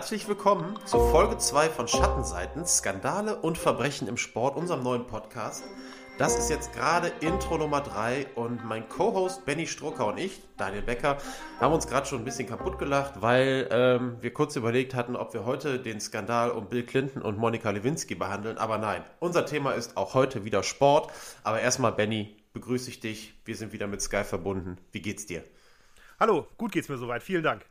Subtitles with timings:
[0.00, 5.62] Herzlich willkommen zu Folge 2 von Schattenseiten, Skandale und Verbrechen im Sport, unserem neuen Podcast.
[6.16, 10.80] Das ist jetzt gerade Intro Nummer 3 und mein Co-Host Benny Strucker und ich, Daniel
[10.80, 11.18] Becker,
[11.60, 15.34] haben uns gerade schon ein bisschen kaputt gelacht, weil ähm, wir kurz überlegt hatten, ob
[15.34, 18.56] wir heute den Skandal um Bill Clinton und Monika Lewinsky behandeln.
[18.56, 21.12] Aber nein, unser Thema ist auch heute wieder Sport.
[21.44, 23.34] Aber erstmal, Benny, begrüße ich dich.
[23.44, 24.78] Wir sind wieder mit Sky verbunden.
[24.92, 25.44] Wie geht's dir?
[26.18, 27.22] Hallo, gut geht's mir soweit.
[27.22, 27.69] Vielen Dank.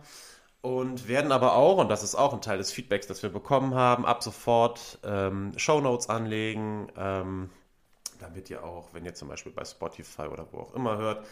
[0.62, 3.76] und werden aber auch, und das ist auch ein Teil des Feedbacks, das wir bekommen
[3.76, 7.50] haben, ab sofort ähm, Shownotes anlegen, ähm,
[8.20, 11.26] damit ihr auch, wenn ihr zum Beispiel bei Spotify oder wo auch immer hört,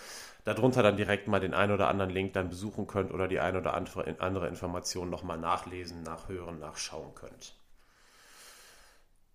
[0.44, 3.58] darunter dann direkt mal den einen oder anderen Link dann besuchen könnt oder die ein
[3.58, 7.56] oder andere, Information nochmal nachlesen, nachhören, nachschauen könnt.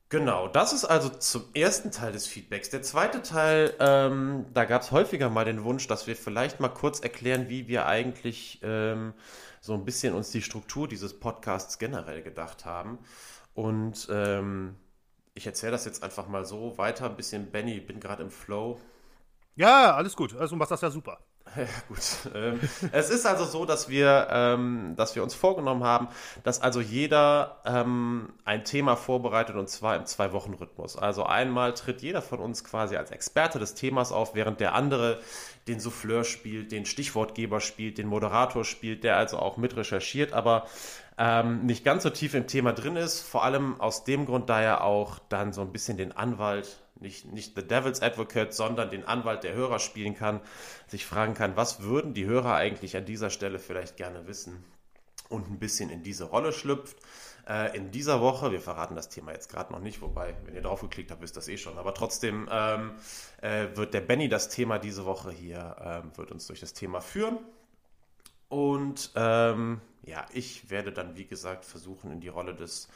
[0.09, 2.69] Genau, das ist also zum ersten Teil des Feedbacks.
[2.71, 6.69] Der zweite Teil, ähm, da gab es häufiger mal den Wunsch, dass wir vielleicht mal
[6.69, 9.15] kurz erklären, wie wir eigentlich ähm,
[9.61, 12.99] so ein bisschen uns die Struktur dieses Podcasts generell gedacht haben.
[13.55, 14.77] Und ähm,
[15.35, 17.07] ich erzähle das jetzt einfach mal so weiter.
[17.11, 18.81] Ein bisschen, Benny, bin gerade im Flow.
[19.57, 20.35] Ja, alles gut.
[20.37, 21.21] Also machst das ja super.
[21.57, 21.99] Ja, gut.
[22.35, 22.61] Ähm,
[22.93, 26.09] es ist also so, dass wir, ähm, dass wir uns vorgenommen haben,
[26.45, 30.97] dass also jeder ähm, ein Thema vorbereitet und zwar im Zwei-Wochen-Rhythmus.
[30.97, 35.21] Also einmal tritt jeder von uns quasi als Experte des Themas auf, während der andere
[35.67, 40.67] den Souffleur spielt, den Stichwortgeber spielt, den Moderator spielt, der also auch mit recherchiert, aber
[41.19, 43.21] ähm, nicht ganz so tief im Thema drin ist.
[43.21, 47.33] Vor allem aus dem Grund, da er auch dann so ein bisschen den Anwalt, nicht,
[47.33, 50.41] nicht The Devil's Advocate, sondern den Anwalt der Hörer spielen kann,
[50.87, 54.65] sich fragen kann, was würden die Hörer eigentlich an dieser Stelle vielleicht gerne wissen
[55.29, 56.97] und ein bisschen in diese Rolle schlüpft.
[57.49, 60.63] Äh, in dieser Woche, wir verraten das Thema jetzt gerade noch nicht, wobei, wenn ihr
[60.63, 62.93] drauf geklickt habt, wisst das eh schon, aber trotzdem ähm,
[63.41, 67.01] äh, wird der Benny das Thema diese Woche hier, ähm, wird uns durch das Thema
[67.01, 67.39] führen.
[68.49, 72.89] Und ähm, ja, ich werde dann, wie gesagt, versuchen, in die Rolle des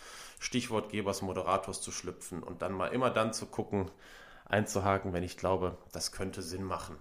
[0.45, 3.91] Stichwortgebers, Moderators zu schlüpfen und dann mal immer dann zu gucken,
[4.45, 6.97] einzuhaken, wenn ich glaube, das könnte Sinn machen.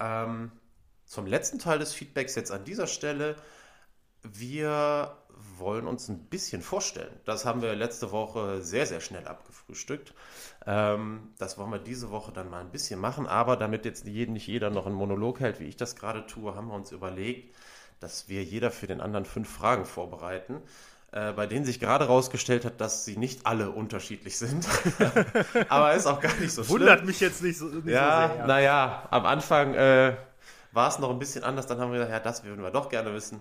[0.00, 0.50] Ähm,
[1.04, 3.36] zum letzten Teil des Feedbacks jetzt an dieser Stelle.
[4.22, 5.16] Wir
[5.58, 7.14] wollen uns ein bisschen vorstellen.
[7.24, 10.12] Das haben wir letzte Woche sehr, sehr schnell abgefrühstückt.
[10.66, 13.28] Ähm, das wollen wir diese Woche dann mal ein bisschen machen.
[13.28, 16.66] Aber damit jetzt nicht jeder noch einen Monolog hält, wie ich das gerade tue, haben
[16.66, 17.54] wir uns überlegt,
[18.00, 20.60] dass wir jeder für den anderen fünf Fragen vorbereiten.
[21.10, 24.66] Äh, bei denen sich gerade herausgestellt hat, dass sie nicht alle unterschiedlich sind.
[25.70, 26.80] Aber ist auch gar nicht so schlimm.
[26.80, 28.46] Wundert mich jetzt nicht so, nicht ja, so sehr.
[28.46, 30.16] Naja, am Anfang äh,
[30.72, 31.66] war es noch ein bisschen anders.
[31.66, 33.40] Dann haben wir gesagt, ja, das würden wir doch gerne wissen.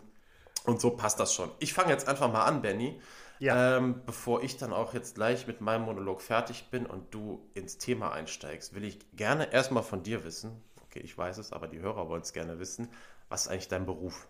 [0.63, 1.51] Und so passt das schon.
[1.59, 3.01] Ich fange jetzt einfach mal an, Benny.
[3.39, 3.77] Ja.
[3.77, 7.77] Ähm, bevor ich dann auch jetzt gleich mit meinem Monolog fertig bin und du ins
[7.77, 11.79] Thema einsteigst, will ich gerne erstmal von dir wissen, okay, ich weiß es, aber die
[11.79, 12.87] Hörer wollen es gerne wissen,
[13.29, 14.27] was ist eigentlich dein Beruf?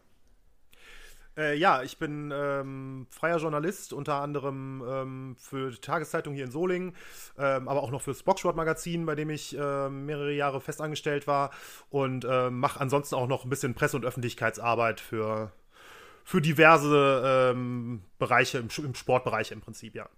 [1.38, 6.52] Äh, ja, ich bin ähm, freier Journalist, unter anderem ähm, für die Tageszeitung hier in
[6.52, 6.96] Solingen,
[7.38, 11.52] ähm, aber auch noch fürs Boxsport-Magazin, bei dem ich äh, mehrere Jahre festangestellt war
[11.90, 15.52] und äh, mache ansonsten auch noch ein bisschen Presse- und Öffentlichkeitsarbeit für
[16.24, 20.10] für diverse ähm, Bereiche, im, im, Sportbereich im Prinzip, ja.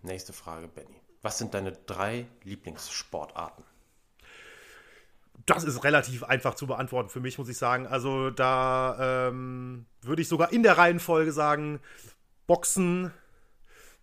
[0.00, 1.02] Nächste Frage, Benny.
[1.20, 3.62] Was sind deine drei Lieblingssportarten?
[5.46, 7.86] Das ist relativ einfach zu beantworten für mich, muss ich sagen.
[7.86, 11.80] Also da ähm, würde ich sogar in der Reihenfolge sagen,
[12.48, 13.12] Boxen,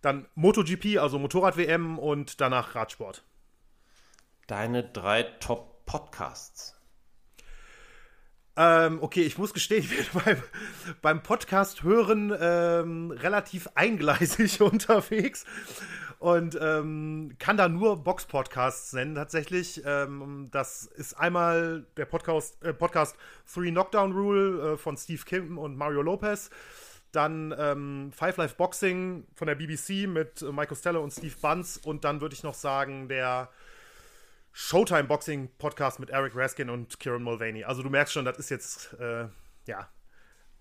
[0.00, 3.24] dann MotoGP, also Motorrad-WM und danach Radsport.
[4.46, 6.74] Deine drei Top-Podcasts.
[8.56, 10.42] Ähm, okay, ich muss gestehen, ich bin beim,
[11.02, 15.44] beim Podcast hören ähm, relativ eingleisig unterwegs
[16.24, 19.82] und ähm, kann da nur Box-Podcasts nennen tatsächlich.
[19.84, 23.14] Ähm, das ist einmal der Podcast, äh, Podcast
[23.52, 26.48] Three Knockdown Rule äh, von Steve Kim und Mario Lopez.
[27.12, 31.76] Dann ähm, Five Life Boxing von der BBC mit äh, Mike Costello und Steve Bunce.
[31.84, 33.50] Und dann würde ich noch sagen, der
[34.52, 37.64] Showtime Boxing Podcast mit Eric Raskin und Kieran Mulvaney.
[37.64, 39.26] Also du merkst schon, das ist jetzt, äh,
[39.66, 39.90] ja,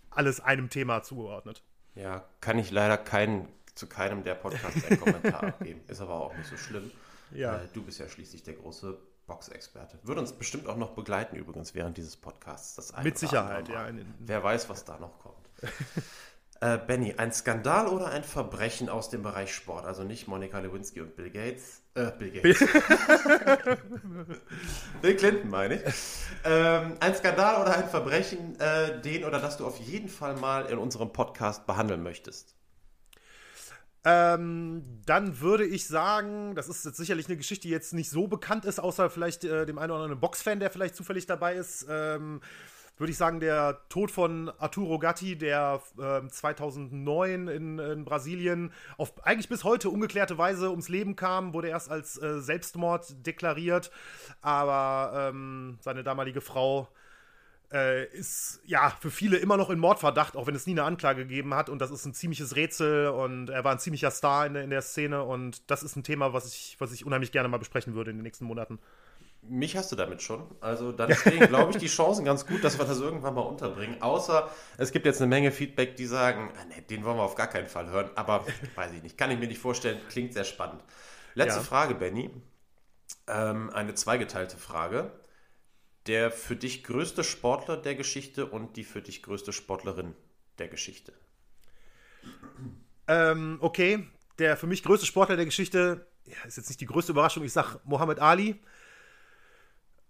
[0.10, 1.63] alles einem Thema zugeordnet.
[1.95, 5.81] Ja, kann ich leider keinen, zu keinem der Podcasts einen Kommentar abgeben.
[5.88, 6.92] Ist aber auch nicht so schlimm.
[7.31, 7.58] Ja.
[7.58, 9.98] Äh, du bist ja schließlich der große Boxexperte.
[10.04, 12.75] Würde uns bestimmt auch noch begleiten übrigens während dieses Podcasts.
[12.75, 13.88] Das Mit Sicherheit, ja.
[14.20, 15.48] Wer weiß, was da noch kommt.
[16.64, 19.86] Äh, Benny, ein Skandal oder ein Verbrechen aus dem Bereich Sport?
[19.86, 21.81] Also nicht Monika Lewinsky und Bill Gates.
[21.94, 22.60] Äh, Bill Gates.
[25.02, 25.94] Bill Clinton meine ich.
[26.46, 30.68] Ähm, ein Skandal oder ein Verbrechen, äh, den oder das du auf jeden Fall mal
[30.68, 32.56] in unserem Podcast behandeln möchtest?
[34.06, 38.28] Ähm, dann würde ich sagen, das ist jetzt sicherlich eine Geschichte, die jetzt nicht so
[38.28, 41.86] bekannt ist, außer vielleicht äh, dem einen oder anderen Boxfan, der vielleicht zufällig dabei ist.
[41.90, 42.42] Ähm,
[42.98, 49.26] würde ich sagen, der Tod von Arturo Gatti, der äh, 2009 in, in, Brasilien auf
[49.26, 53.90] eigentlich bis heute ungeklärte Weise ums Leben kam, wurde erst als äh, Selbstmord deklariert,
[54.42, 56.88] aber ähm, seine damalige Frau
[57.74, 61.24] äh, ist ja für viele immer noch in Mordverdacht, auch wenn es nie eine Anklage
[61.24, 61.70] gegeben hat.
[61.70, 64.81] Und das ist ein ziemliches Rätsel und er war ein ziemlicher Star in, in der
[64.81, 65.24] Szene.
[65.24, 68.18] Und das ist ein Thema, was ich, was ich unheimlich gerne mal besprechen würde in
[68.18, 68.80] den nächsten Monaten.
[69.42, 70.46] Mich hast du damit schon.
[70.62, 74.02] Also dann stehen, glaube ich, die Chancen ganz gut, dass wir das irgendwann mal unterbringen.
[74.02, 77.36] Außer es gibt jetzt eine Menge Feedback, die sagen, ah, nee, den wollen wir auf
[77.36, 78.10] gar keinen Fall hören.
[78.16, 80.00] Aber weiß ich nicht, kann ich mir nicht vorstellen.
[80.10, 80.81] Klingt sehr spannend.
[81.34, 81.66] Letzte ja.
[81.66, 82.30] Frage, Benny.
[83.28, 85.12] Ähm, eine zweigeteilte Frage.
[86.08, 90.16] Der für dich größte Sportler der Geschichte und die für dich größte Sportlerin
[90.58, 91.14] der Geschichte.
[93.08, 94.06] Ähm, okay,
[94.40, 97.44] der für mich größte Sportler der Geschichte ja, ist jetzt nicht die größte Überraschung.
[97.44, 98.62] Ich sage Mohammed Ali.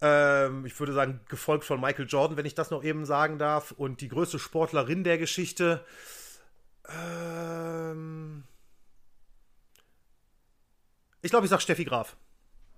[0.01, 3.71] Ähm, ich würde sagen, gefolgt von Michael Jordan, wenn ich das noch eben sagen darf.
[3.71, 5.85] Und die größte Sportlerin der Geschichte.
[6.87, 8.43] Ähm,
[11.21, 12.15] ich glaube, ich sage Steffi Graf.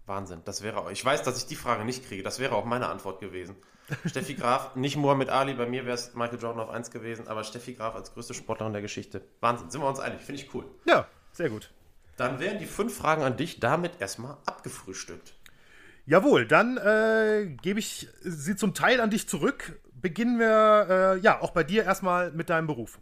[0.05, 0.91] Wahnsinn, das wäre auch.
[0.91, 2.23] Ich weiß, dass ich die Frage nicht kriege.
[2.23, 3.55] Das wäre auch meine Antwort gewesen.
[4.05, 7.43] Steffi Graf, nicht Mohamed Ali, bei mir wäre es Michael Jordan auf 1 gewesen, aber
[7.43, 9.21] Steffi Graf als größte Sportlerin der Geschichte.
[9.41, 10.65] Wahnsinn, sind wir uns einig, finde ich cool.
[10.85, 11.71] Ja, sehr gut.
[12.17, 15.35] Dann wären die fünf Fragen an dich damit erstmal abgefrühstückt.
[16.05, 19.79] Jawohl, dann äh, gebe ich sie zum Teil an dich zurück.
[19.93, 22.99] Beginnen wir äh, ja auch bei dir erstmal mit deinem Beruf.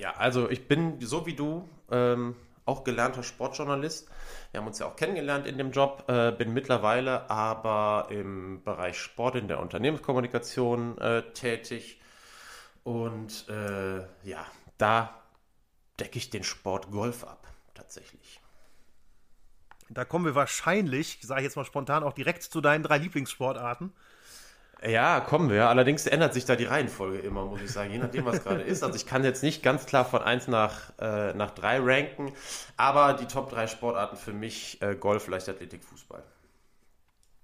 [0.00, 2.34] Ja, also ich bin so wie du ähm,
[2.66, 4.08] auch gelernter Sportjournalist.
[4.50, 8.98] Wir haben uns ja auch kennengelernt in dem Job, äh, bin mittlerweile aber im Bereich
[8.98, 12.00] Sport in der Unternehmenskommunikation äh, tätig.
[12.82, 14.44] Und äh, ja,
[14.78, 15.22] da
[15.98, 18.40] decke ich den Sport Golf ab, tatsächlich.
[19.88, 23.92] Da kommen wir wahrscheinlich, sage ich jetzt mal spontan, auch direkt zu deinen drei Lieblingssportarten.
[24.82, 25.68] Ja, kommen wir.
[25.68, 28.82] Allerdings ändert sich da die Reihenfolge immer, muss ich sagen, je nachdem, was gerade ist.
[28.82, 32.32] Also ich kann jetzt nicht ganz klar von 1 nach, äh, nach 3 ranken,
[32.76, 36.22] aber die Top 3 Sportarten für mich äh, Golf, Leichtathletik, Fußball.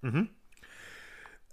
[0.03, 0.29] Mhm.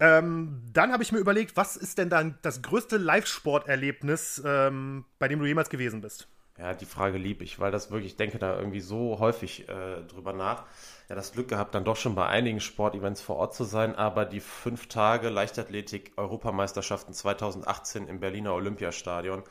[0.00, 5.28] Ähm, dann habe ich mir überlegt, was ist denn dann das größte Live-Sporterlebnis, ähm, bei
[5.28, 6.26] dem du jemals gewesen bist?
[6.60, 10.02] Ja, die Frage liebe ich, weil das wirklich, ich denke da irgendwie so häufig äh,
[10.02, 10.64] drüber nach.
[11.08, 14.26] Ja, das Glück gehabt, dann doch schon bei einigen Sportevents vor Ort zu sein, aber
[14.26, 19.42] die fünf Tage Leichtathletik-Europameisterschaften 2018 im Berliner Olympiastadion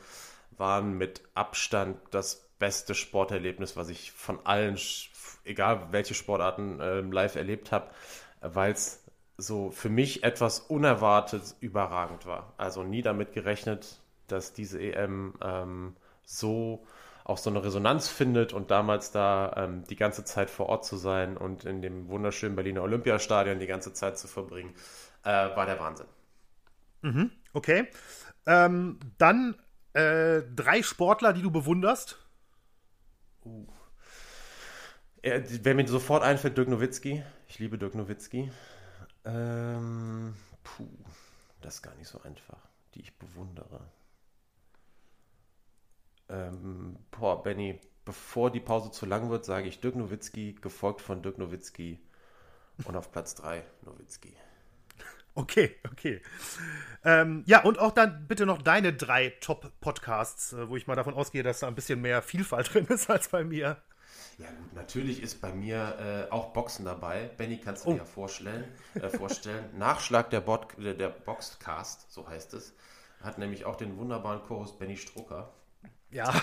[0.56, 4.78] waren mit Abstand das beste Sporterlebnis, was ich von allen,
[5.44, 7.90] egal welche Sportarten, äh, live erlebt habe,
[8.40, 9.02] weil es
[9.36, 12.52] so für mich etwas unerwartet überragend war.
[12.56, 16.86] Also nie damit gerechnet, dass diese EM ähm, so
[17.30, 20.96] auch so eine Resonanz findet und damals da ähm, die ganze Zeit vor Ort zu
[20.96, 24.74] sein und in dem wunderschönen Berliner Olympiastadion die ganze Zeit zu verbringen,
[25.22, 26.06] äh, war der Wahnsinn.
[27.02, 27.88] Mhm, okay.
[28.46, 29.54] Ähm, dann
[29.92, 32.18] äh, drei Sportler, die du bewunderst.
[33.44, 33.66] Uh.
[35.22, 37.22] Er, wer mir sofort einfällt, Dirk Nowitzki.
[37.46, 38.50] Ich liebe Dirk Nowitzki.
[39.24, 40.34] Ähm,
[40.64, 40.88] puh,
[41.60, 42.58] das ist gar nicht so einfach,
[42.94, 43.80] die ich bewundere.
[46.30, 51.22] Ähm, boah, Benny, bevor die Pause zu lang wird, sage ich Dirk Nowitzki, gefolgt von
[51.22, 51.98] Dirk Nowitzki
[52.84, 54.34] und auf Platz 3 Nowitzki.
[55.34, 56.20] Okay, okay.
[57.04, 61.14] Ähm, ja, und auch dann bitte noch deine drei Top-Podcasts, äh, wo ich mal davon
[61.14, 63.76] ausgehe, dass da ein bisschen mehr Vielfalt drin ist als bei mir.
[64.38, 67.30] Ja gut, natürlich ist bei mir äh, auch Boxen dabei.
[67.36, 67.92] Benny kannst du oh.
[67.92, 69.64] dir ja vorstellen, äh, vorstellen.
[69.78, 72.74] Nachschlag der, Bot, der, der Boxcast, so heißt es,
[73.22, 75.52] hat nämlich auch den wunderbaren Chorus Benny Strucker.
[76.10, 76.32] Ja.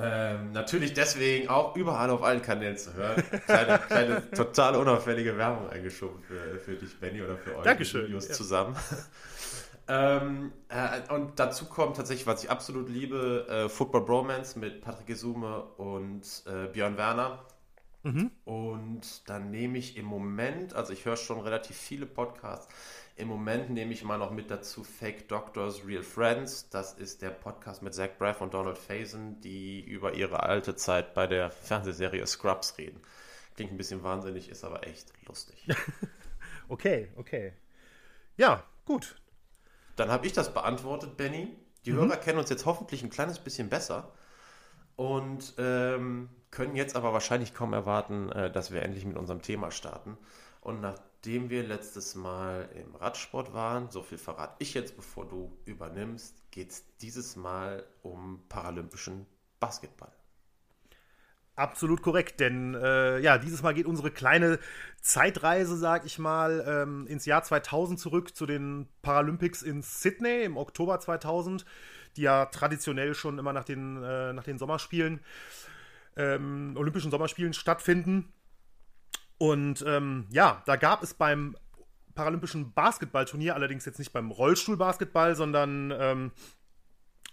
[0.00, 3.20] Ähm, natürlich deswegen auch überall auf allen Kanälen zu hören.
[3.46, 8.06] Kleine, kleine total unauffällige Werbung eingeschoben für, für dich, Benny, oder für euch Dankeschön.
[8.06, 8.34] Videos ja.
[8.34, 8.76] zusammen.
[9.88, 15.08] ähm, äh, und dazu kommt tatsächlich, was ich absolut liebe, äh, Football Bromance mit Patrick
[15.08, 17.44] Gesume und äh, Björn Werner.
[18.04, 18.30] Mhm.
[18.44, 22.72] Und dann nehme ich im Moment, also ich höre schon relativ viele Podcasts,
[23.18, 26.70] im Moment nehme ich mal noch mit dazu Fake Doctors, Real Friends.
[26.70, 31.14] Das ist der Podcast mit Zach Braff und Donald Faison, die über ihre alte Zeit
[31.14, 33.00] bei der Fernsehserie Scrubs reden.
[33.56, 35.66] Klingt ein bisschen wahnsinnig, ist aber echt lustig.
[36.68, 37.54] okay, okay.
[38.36, 39.20] Ja, gut.
[39.96, 41.56] Dann habe ich das beantwortet, Benny.
[41.86, 41.96] Die mhm.
[41.96, 44.12] Hörer kennen uns jetzt hoffentlich ein kleines bisschen besser
[44.94, 49.72] und ähm, können jetzt aber wahrscheinlich kaum erwarten, äh, dass wir endlich mit unserem Thema
[49.72, 50.16] starten.
[50.60, 55.26] Und nach nachdem wir letztes Mal im Radsport waren, so viel verrate ich jetzt, bevor
[55.26, 59.26] du übernimmst, geht es dieses Mal um paralympischen
[59.58, 60.12] Basketball.
[61.56, 64.60] Absolut korrekt, denn äh, ja, dieses Mal geht unsere kleine
[65.00, 70.56] Zeitreise, sag ich mal, ähm, ins Jahr 2000 zurück zu den Paralympics in Sydney im
[70.56, 71.64] Oktober 2000,
[72.16, 75.18] die ja traditionell schon immer nach den, äh, nach den Sommerspielen,
[76.16, 78.32] ähm, Olympischen Sommerspielen stattfinden.
[79.38, 81.56] Und ähm, ja, da gab es beim
[82.14, 86.32] Paralympischen Basketballturnier, allerdings jetzt nicht beim Rollstuhlbasketball, sondern ähm,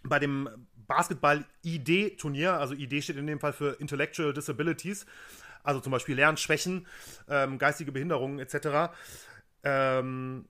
[0.04, 5.08] bei dem Basketball-ID-Turnier, also ID steht in dem Fall für Intellectual Disabilities,
[5.64, 6.86] also zum Beispiel Lernschwächen,
[7.28, 8.94] ähm, geistige Behinderungen etc.
[9.64, 10.48] Ähm,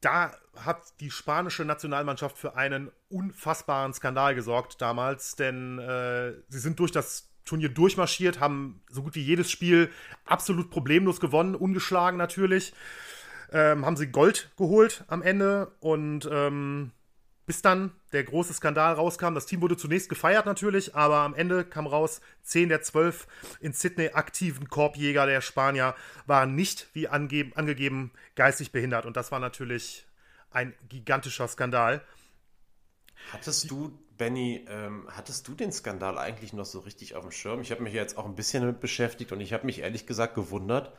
[0.00, 6.78] da hat die spanische Nationalmannschaft für einen unfassbaren Skandal gesorgt damals, denn äh, sie sind
[6.80, 9.90] durch das Turnier durchmarschiert, haben so gut wie jedes Spiel
[10.24, 12.72] absolut problemlos gewonnen, ungeschlagen natürlich.
[13.52, 16.90] Ähm, haben sie Gold geholt am Ende und ähm,
[17.46, 19.34] bis dann der große Skandal rauskam.
[19.34, 23.26] Das Team wurde zunächst gefeiert natürlich, aber am Ende kam raus, 10 der 12
[23.60, 25.94] in Sydney aktiven Korbjäger der Spanier
[26.26, 29.04] waren nicht, wie angegeben, geistig behindert.
[29.04, 30.06] Und das war natürlich
[30.50, 32.02] ein gigantischer Skandal.
[33.32, 37.60] Hattest du Benny, ähm, hattest du den Skandal eigentlich noch so richtig auf dem Schirm?
[37.60, 40.34] Ich habe mich jetzt auch ein bisschen damit beschäftigt und ich habe mich ehrlich gesagt
[40.34, 40.92] gewundert,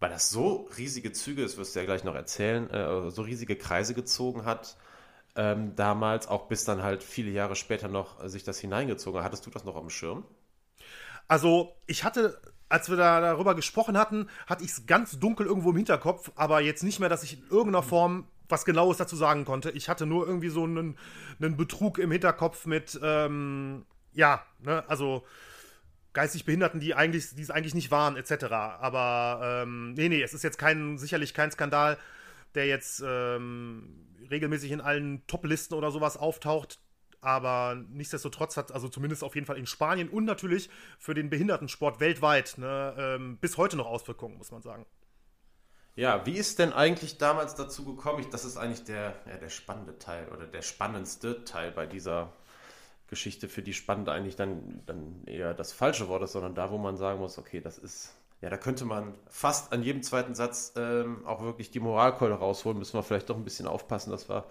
[0.00, 3.56] weil das so riesige Züge, das wirst du ja gleich noch erzählen, äh, so riesige
[3.56, 4.76] Kreise gezogen hat,
[5.36, 9.26] ähm, damals, auch bis dann halt viele Jahre später noch sich das hineingezogen hat.
[9.26, 10.24] Hattest du das noch auf dem Schirm?
[11.28, 15.70] Also, ich hatte, als wir da darüber gesprochen hatten, hatte ich es ganz dunkel irgendwo
[15.70, 19.44] im Hinterkopf, aber jetzt nicht mehr, dass ich in irgendeiner Form was Genaues dazu sagen
[19.44, 19.70] konnte.
[19.70, 20.96] Ich hatte nur irgendwie so einen,
[21.40, 25.24] einen Betrug im Hinterkopf mit, ähm, ja, ne, also
[26.12, 28.44] geistig Behinderten, die eigentlich, die es eigentlich nicht waren, etc.
[28.52, 31.98] Aber ähm, nee, nee, es ist jetzt kein, sicherlich kein Skandal,
[32.54, 36.80] der jetzt ähm, regelmäßig in allen Top-Listen oder sowas auftaucht.
[37.20, 40.68] Aber nichtsdestotrotz hat, also zumindest auf jeden Fall in Spanien und natürlich
[40.98, 44.84] für den Behindertensport weltweit ne, ähm, bis heute noch Auswirkungen, muss man sagen.
[45.94, 48.20] Ja, wie ist denn eigentlich damals dazu gekommen?
[48.20, 52.32] Ich, das ist eigentlich der, ja, der spannende Teil oder der spannendste Teil bei dieser
[53.08, 56.78] Geschichte, für die spannend eigentlich dann, dann eher das falsche Wort ist, sondern da, wo
[56.78, 60.72] man sagen muss, okay, das ist, ja, da könnte man fast an jedem zweiten Satz
[60.76, 62.78] ähm, auch wirklich die Moralkeule rausholen.
[62.78, 64.46] Müssen wir vielleicht doch ein bisschen aufpassen, dass wir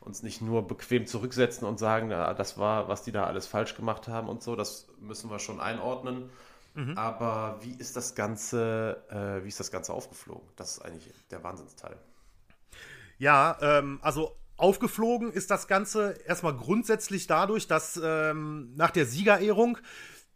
[0.00, 3.76] uns nicht nur bequem zurücksetzen und sagen, ja, das war, was die da alles falsch
[3.76, 4.56] gemacht haben und so.
[4.56, 6.30] Das müssen wir schon einordnen.
[6.74, 6.96] Mhm.
[6.96, 10.48] Aber wie ist das Ganze, äh, wie ist das Ganze aufgeflogen?
[10.56, 11.96] Das ist eigentlich der Wahnsinnsteil.
[13.18, 19.78] Ja, ähm, also aufgeflogen ist das Ganze erstmal grundsätzlich dadurch, dass ähm, nach der Siegerehrung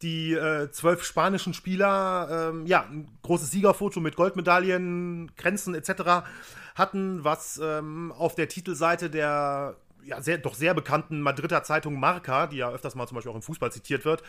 [0.02, 6.26] die äh, zwölf spanischen Spieler ähm, ja ein großes Siegerfoto mit Goldmedaillen, Grenzen etc.
[6.74, 12.46] hatten, was ähm, auf der Titelseite der ja, sehr, doch sehr bekannten Madrider Zeitung Marca,
[12.46, 14.22] die ja öfters mal zum Beispiel auch im Fußball zitiert wird,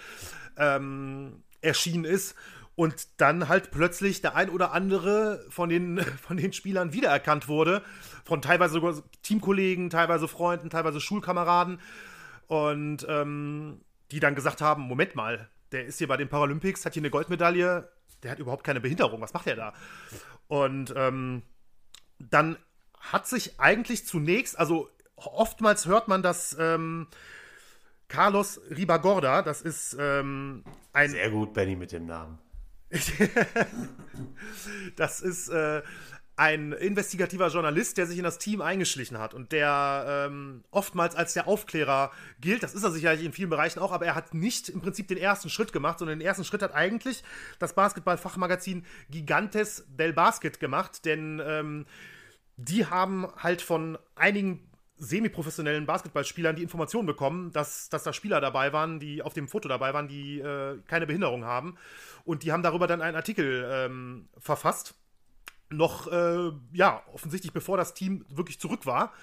[0.58, 2.36] ähm, erschienen ist
[2.76, 7.82] und dann halt plötzlich der ein oder andere von den, von den Spielern wiedererkannt wurde.
[8.26, 11.80] Von teilweise sogar Teamkollegen, teilweise Freunden, teilweise Schulkameraden.
[12.48, 13.82] Und ähm,
[14.12, 17.10] die dann gesagt haben: Moment mal, der ist hier bei den Paralympics, hat hier eine
[17.10, 17.90] Goldmedaille,
[18.24, 19.74] der hat überhaupt keine Behinderung, was macht er da?
[20.48, 21.42] Und ähm,
[22.20, 22.58] dann
[23.00, 27.08] hat sich eigentlich zunächst, also oftmals hört man, dass ähm,
[28.08, 31.10] Carlos Ribagorda, das ist ähm, ein.
[31.10, 32.40] Sehr gut, Benny, mit dem Namen.
[34.96, 35.82] das ist äh,
[36.38, 41.34] ein investigativer Journalist, der sich in das Team eingeschlichen hat und der ähm, oftmals als
[41.34, 42.62] der Aufklärer gilt.
[42.62, 45.18] Das ist er sicherlich in vielen Bereichen auch, aber er hat nicht im Prinzip den
[45.18, 47.24] ersten Schritt gemacht, sondern den ersten Schritt hat eigentlich
[47.60, 51.86] das Basketball-Fachmagazin Gigantes del Basket gemacht, denn ähm,
[52.58, 58.74] die haben halt von einigen semi-professionellen Basketballspielern die Information bekommen, dass, dass da Spieler dabei
[58.74, 61.78] waren, die auf dem Foto dabei waren, die äh, keine Behinderung haben.
[62.24, 64.96] Und die haben darüber dann einen Artikel ähm, verfasst
[65.70, 69.14] noch, äh, ja, offensichtlich bevor das Team wirklich zurück war.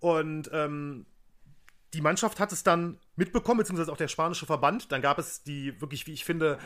[0.00, 1.06] Und ähm,
[1.92, 4.92] die Mannschaft hat es dann mitbekommen, beziehungsweise auch der spanische Verband.
[4.92, 6.58] Dann gab es die wirklich, wie ich finde,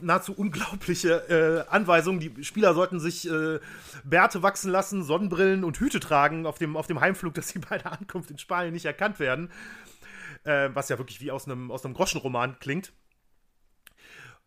[0.00, 2.20] nahezu unglaubliche äh, Anweisung.
[2.20, 3.60] Die Spieler sollten sich äh,
[4.04, 7.78] Bärte wachsen lassen, Sonnenbrillen und Hüte tragen auf dem, auf dem Heimflug, dass sie bei
[7.78, 9.50] der Ankunft in Spanien nicht erkannt werden.
[10.44, 12.92] Äh, was ja wirklich wie aus einem, aus einem Groschenroman klingt.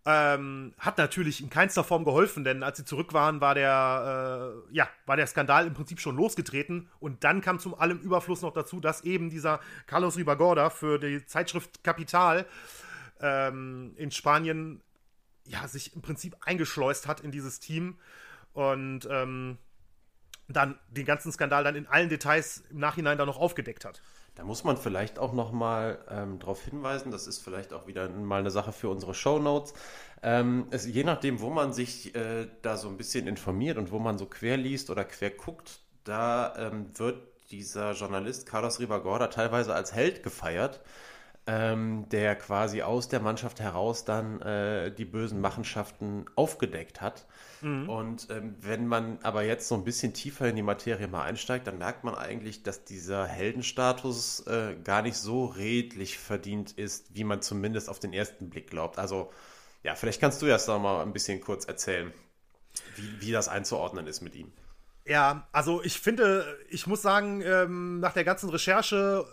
[0.03, 4.75] Ähm, hat natürlich in keinster Form geholfen, denn als sie zurück waren, war der, äh,
[4.75, 6.89] ja, war der Skandal im Prinzip schon losgetreten.
[6.99, 11.23] Und dann kam zum allem Überfluss noch dazu, dass eben dieser Carlos Ribagorda für die
[11.27, 12.47] Zeitschrift Kapital
[13.19, 14.81] ähm, in Spanien
[15.45, 17.99] ja, sich im Prinzip eingeschleust hat in dieses Team
[18.53, 19.59] und ähm,
[20.47, 24.01] dann den ganzen Skandal dann in allen Details im Nachhinein dann noch aufgedeckt hat.
[24.41, 28.09] Da muss man vielleicht auch noch mal ähm, darauf hinweisen, das ist vielleicht auch wieder
[28.09, 29.75] mal eine Sache für unsere Show Notes.
[30.23, 33.99] Ähm, es, je nachdem, wo man sich äh, da so ein bisschen informiert und wo
[33.99, 37.21] man so quer liest oder quer guckt, da ähm, wird
[37.51, 40.81] dieser Journalist Carlos Ribagorda teilweise als Held gefeiert
[41.47, 47.25] ähm, der quasi aus der Mannschaft heraus dann äh, die bösen Machenschaften aufgedeckt hat.
[47.61, 47.89] Mhm.
[47.89, 51.65] Und ähm, wenn man aber jetzt so ein bisschen tiefer in die Materie mal einsteigt,
[51.65, 57.23] dann merkt man eigentlich, dass dieser Heldenstatus äh, gar nicht so redlich verdient ist, wie
[57.23, 58.99] man zumindest auf den ersten Blick glaubt.
[58.99, 59.31] Also
[59.83, 62.13] ja, vielleicht kannst du erst noch mal ein bisschen kurz erzählen,
[62.95, 64.51] wie, wie das einzuordnen ist mit ihm.
[65.05, 69.25] Ja, also ich finde, ich muss sagen, ähm, nach der ganzen Recherche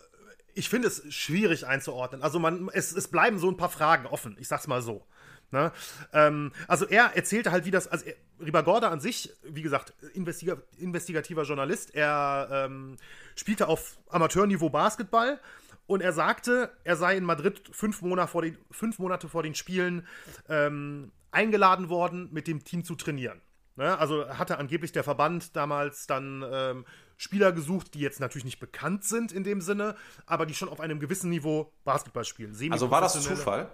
[0.59, 2.23] ich finde es schwierig einzuordnen.
[2.23, 5.07] Also man, es, es bleiben so ein paar Fragen offen, ich sag's mal so.
[5.53, 5.73] Ne?
[6.12, 8.05] Ähm, also er erzählte halt, wie das, also
[8.40, 12.97] Ribagorda an sich, wie gesagt, investiga investigativer Journalist, er ähm,
[13.37, 15.40] spielte auf Amateurniveau Basketball
[15.87, 19.55] und er sagte, er sei in Madrid fünf Monate vor den, fünf Monate vor den
[19.55, 20.07] Spielen
[20.49, 23.40] ähm, eingeladen worden, mit dem Team zu trainieren.
[23.77, 23.97] Ne?
[23.97, 26.85] Also hatte angeblich der Verband damals dann ähm,
[27.18, 30.81] Spieler gesucht, die jetzt natürlich nicht bekannt sind in dem Sinne, aber die schon auf
[30.81, 32.57] einem gewissen Niveau Basketball spielen.
[32.72, 33.70] Also war das Zufall?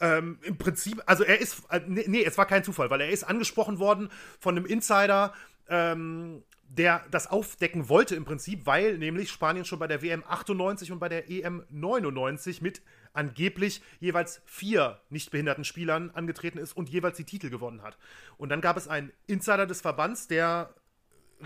[0.00, 3.10] Ähm, Im Prinzip, also er ist, äh, nee, nee, es war kein Zufall, weil er
[3.10, 5.32] ist angesprochen worden von einem Insider,
[5.68, 10.90] ähm, der das aufdecken wollte im Prinzip, weil nämlich Spanien schon bei der WM 98
[10.90, 16.88] und bei der EM 99 mit angeblich jeweils vier nicht behinderten Spielern angetreten ist und
[16.88, 17.98] jeweils die Titel gewonnen hat.
[18.38, 20.74] Und dann gab es einen Insider des Verbands, der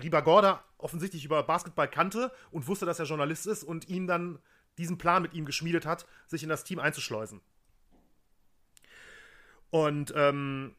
[0.01, 4.39] Ribagorda offensichtlich über Basketball kannte und wusste, dass er Journalist ist und ihm dann
[4.77, 7.41] diesen Plan mit ihm geschmiedet hat, sich in das Team einzuschleusen.
[9.69, 10.75] Und ähm,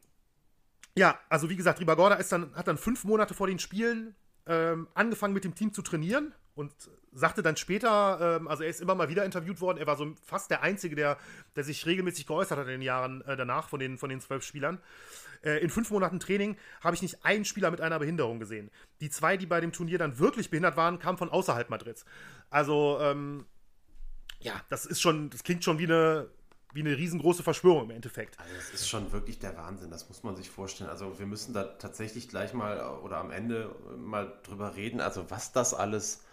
[0.97, 4.15] ja, also wie gesagt, Ribagorda ist dann, hat dann fünf Monate vor den Spielen
[4.47, 6.73] ähm, angefangen mit dem Team zu trainieren und
[7.13, 10.13] sagte dann später, ähm, also er ist immer mal wieder interviewt worden, er war so
[10.25, 11.17] fast der Einzige, der,
[11.55, 14.45] der sich regelmäßig geäußert hat in den Jahren äh, danach von den, von den zwölf
[14.45, 14.81] Spielern.
[15.43, 18.71] Äh, in fünf Monaten Training habe ich nicht einen Spieler mit einer Behinderung gesehen.
[19.01, 22.05] Die zwei, die bei dem Turnier dann wirklich behindert waren, kamen von außerhalb Madrids.
[22.51, 23.47] Also, ähm,
[24.41, 26.29] ja, das ist schon, das klingt schon wie eine,
[26.73, 28.39] wie eine riesengroße Verschwörung im Endeffekt.
[28.39, 30.91] Also es ist schon wirklich der Wahnsinn, das muss man sich vorstellen.
[30.91, 35.53] Also wir müssen da tatsächlich gleich mal oder am Ende mal drüber reden, also was
[35.53, 36.25] das alles,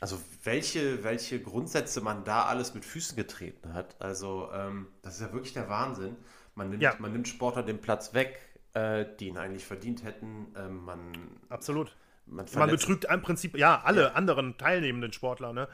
[0.00, 3.96] also welche, welche Grundsätze man da alles mit Füßen getreten hat.
[4.00, 6.16] Also ähm, das ist ja wirklich der Wahnsinn.
[6.54, 6.94] Man nimmt, ja.
[6.98, 8.38] man nimmt Sportler den Platz weg,
[8.74, 10.54] äh, die ihn eigentlich verdient hätten.
[10.56, 11.12] Ähm, man,
[11.48, 11.96] Absolut.
[12.26, 14.12] Man, man, betrügt im Prinzip ja alle ja.
[14.12, 15.52] anderen teilnehmenden Sportler.
[15.52, 15.68] Ne?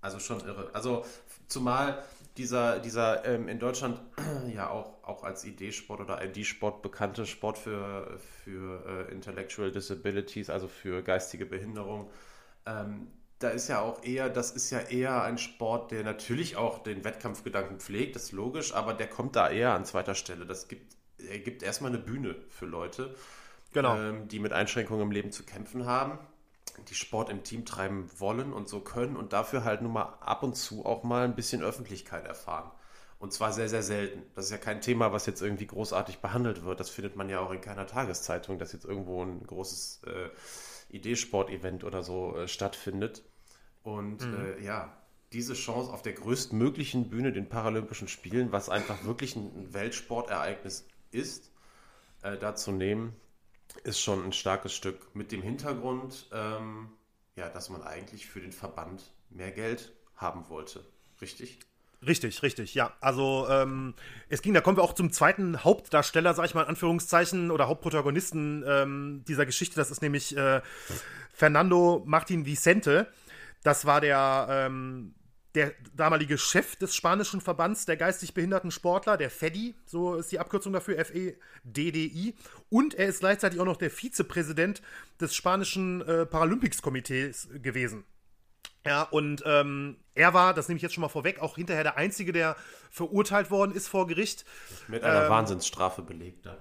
[0.00, 0.70] Also schon irre.
[0.74, 1.04] Also
[1.48, 2.02] zumal
[2.36, 4.00] dieser, dieser ähm, in Deutschland
[4.54, 10.68] ja auch, auch als ID-Sport oder ID-Sport bekannte Sport für, für äh, Intellectual Disabilities, also
[10.68, 12.10] für geistige Behinderung,
[12.66, 16.82] ähm, da ist ja auch eher, das ist ja eher ein Sport, der natürlich auch
[16.82, 20.46] den Wettkampfgedanken pflegt, das ist logisch, aber der kommt da eher an zweiter Stelle.
[20.46, 23.14] Das gibt, er gibt erstmal eine Bühne für Leute,
[23.72, 23.96] genau.
[23.96, 26.18] ähm, die mit Einschränkungen im Leben zu kämpfen haben,
[26.88, 30.42] die Sport im Team treiben wollen und so können und dafür halt nun mal ab
[30.42, 32.70] und zu auch mal ein bisschen Öffentlichkeit erfahren.
[33.18, 34.22] Und zwar sehr, sehr selten.
[34.34, 36.80] Das ist ja kein Thema, was jetzt irgendwie großartig behandelt wird.
[36.80, 40.28] Das findet man ja auch in keiner Tageszeitung, dass jetzt irgendwo ein großes äh,
[40.88, 43.22] Idee-Sport-Event oder so äh, stattfindet.
[43.82, 44.34] Und mhm.
[44.34, 44.96] äh, ja,
[45.32, 51.50] diese Chance auf der größtmöglichen Bühne, den Paralympischen Spielen, was einfach wirklich ein Weltsportereignis ist,
[52.22, 53.14] äh, da zu nehmen,
[53.84, 55.14] ist schon ein starkes Stück.
[55.14, 56.88] Mit dem Hintergrund, ähm,
[57.34, 60.84] ja, dass man eigentlich für den Verband mehr Geld haben wollte.
[61.20, 61.58] Richtig?
[62.06, 62.92] Richtig, richtig, ja.
[63.00, 63.94] Also ähm,
[64.28, 67.66] es ging, da kommen wir auch zum zweiten Hauptdarsteller, sag ich mal in Anführungszeichen, oder
[67.66, 69.76] Hauptprotagonisten ähm, dieser Geschichte.
[69.76, 70.60] Das ist nämlich äh,
[71.32, 73.08] Fernando Martin Vicente.
[73.64, 75.16] Das war der, ähm,
[75.56, 80.38] der damalige Chef des spanischen Verbands der geistig behinderten Sportler, der FEDI, so ist die
[80.38, 82.34] Abkürzung dafür, F-E-D-D-I.
[82.68, 84.80] Und er ist gleichzeitig auch noch der Vizepräsident
[85.20, 88.04] des spanischen äh, Paralympics-Komitees gewesen.
[88.86, 91.96] Ja, und ähm, er war, das nehme ich jetzt schon mal vorweg, auch hinterher der
[91.96, 92.56] Einzige, der
[92.90, 94.44] verurteilt worden ist vor Gericht.
[94.88, 96.46] Mit einer ähm, Wahnsinnsstrafe belegt.
[96.46, 96.56] Ja.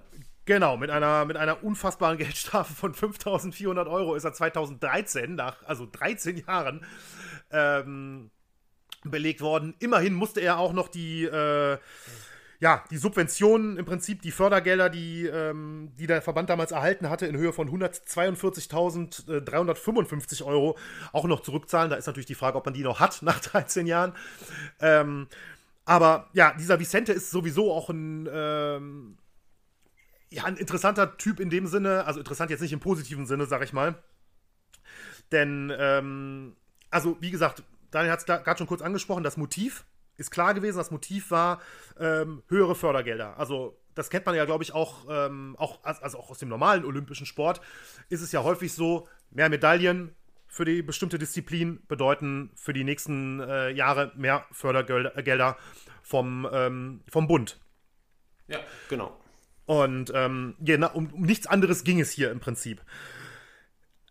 [0.46, 5.88] Genau, mit einer, mit einer unfassbaren Geldstrafe von 5400 Euro ist er 2013, nach also
[5.92, 6.86] 13 Jahren,
[7.52, 8.30] ähm,
[9.04, 9.76] belegt worden.
[9.80, 11.78] Immerhin musste er auch noch die, äh,
[12.66, 17.28] ja, die Subventionen, im Prinzip die Fördergelder, die, ähm, die der Verband damals erhalten hatte,
[17.28, 20.76] in Höhe von 142.355 Euro
[21.14, 21.92] auch noch zurückzahlen.
[21.92, 24.14] Da ist natürlich die Frage, ob man die noch hat nach 13 Jahren.
[24.80, 25.28] Ähm,
[25.86, 29.20] aber ja, dieser Vicente ist sowieso auch ein, ähm,
[30.32, 33.62] ja, ein interessanter Typ in dem Sinne, also interessant jetzt nicht im positiven Sinne, sag
[33.62, 33.94] ich mal.
[35.32, 36.56] Denn, ähm,
[36.90, 39.86] also wie gesagt, Daniel hat es gerade schon kurz angesprochen, das Motiv
[40.18, 40.78] ist klar gewesen.
[40.78, 41.62] Das Motiv war
[42.00, 43.38] ähm, höhere Fördergelder.
[43.38, 46.86] Also das kennt man ja, glaube ich, auch, ähm, auch, also auch aus dem normalen
[46.86, 47.62] olympischen Sport
[48.10, 50.16] ist es ja häufig so, mehr Medaillen
[50.48, 55.58] für die bestimmte Disziplin bedeuten für die nächsten äh, Jahre mehr Fördergelder
[56.02, 57.60] vom, ähm, vom Bund.
[58.48, 59.20] Ja, genau.
[59.66, 62.84] Und ja, um, um nichts anderes ging es hier im Prinzip.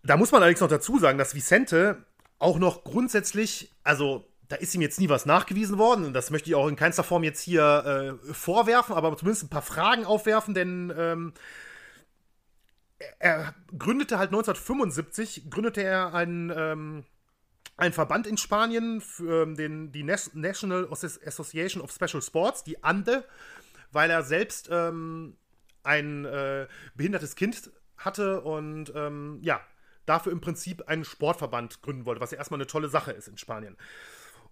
[0.02, 2.04] Da muss man allerdings noch dazu sagen, dass Vicente
[2.38, 6.48] auch noch grundsätzlich, also da ist ihm jetzt nie was nachgewiesen worden und das möchte
[6.48, 10.54] ich auch in keinster Form jetzt hier äh, vorwerfen, aber zumindest ein paar Fragen aufwerfen,
[10.54, 11.32] denn ähm,
[13.18, 17.04] er gründete halt 1975, gründete er einen, ähm,
[17.76, 23.24] einen Verband in Spanien, für, ähm, den, die National Association of Special Sports, die ANDE,
[23.90, 25.36] weil er selbst ähm,
[25.82, 29.60] ein äh, behindertes Kind hatte und ähm, ja,
[30.06, 33.36] dafür im Prinzip einen Sportverband gründen wollte, was ja erstmal eine tolle Sache ist in
[33.36, 33.76] Spanien.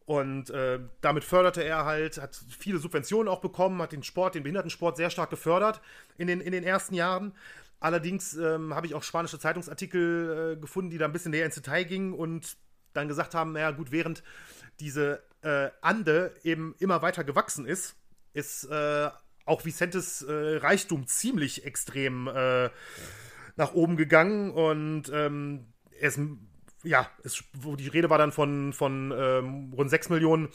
[0.05, 4.43] Und äh, damit förderte er halt, hat viele Subventionen auch bekommen, hat den Sport, den
[4.43, 5.81] Behindertensport sehr stark gefördert
[6.19, 7.33] in den, in den ersten Jahren.
[7.79, 11.57] Allerdings ähm, habe ich auch spanische Zeitungsartikel äh, gefunden, die da ein bisschen näher ins
[11.57, 12.57] Detail gingen und
[12.93, 14.23] dann gesagt haben, naja gut, während
[14.81, 17.97] diese äh, Ande eben immer weiter gewachsen ist,
[18.35, 19.11] ist äh,
[19.45, 22.71] auch Vicentes äh, Reichtum ziemlich extrem äh,
[23.57, 25.67] nach oben gegangen und ähm,
[25.99, 26.21] er ist
[26.83, 30.49] ja, es, wo die Rede war dann von, von ähm, rund 6 Millionen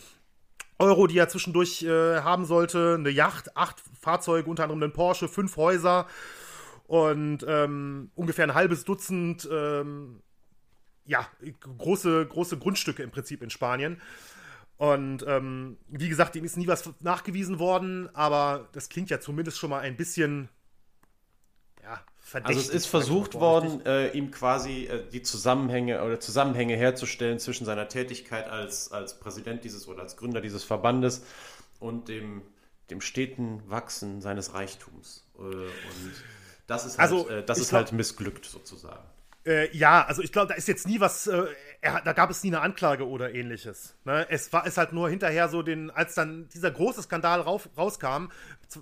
[0.79, 2.95] Euro, die er zwischendurch äh, haben sollte.
[2.99, 6.07] Eine Yacht, acht Fahrzeuge, unter anderem einen Porsche, fünf Häuser
[6.85, 10.21] und ähm, ungefähr ein halbes Dutzend ähm,
[11.05, 11.27] ja,
[11.77, 14.01] große, große Grundstücke im Prinzip in Spanien.
[14.77, 19.57] Und ähm, wie gesagt, ihm ist nie was nachgewiesen worden, aber das klingt ja zumindest
[19.57, 20.49] schon mal ein bisschen
[22.27, 22.57] verdächtig.
[22.57, 27.65] Also es ist versucht worden, äh, ihm quasi äh, die Zusammenhänge oder Zusammenhänge herzustellen zwischen
[27.65, 31.23] seiner Tätigkeit als, als Präsident dieses oder als Gründer dieses Verbandes
[31.79, 32.41] und dem,
[32.89, 35.25] dem steten Wachsen seines Reichtums.
[35.37, 35.71] Äh, und
[36.67, 39.03] das ist halt, also, äh, das ist halt missglückt sozusagen.
[39.45, 41.45] Äh, ja, also ich glaube, da ist jetzt nie was, äh,
[41.79, 43.95] er, da gab es nie eine Anklage oder ähnliches.
[44.03, 44.27] Ne?
[44.29, 48.27] Es war es halt nur hinterher so, den, als dann dieser große Skandal rauf, rauskam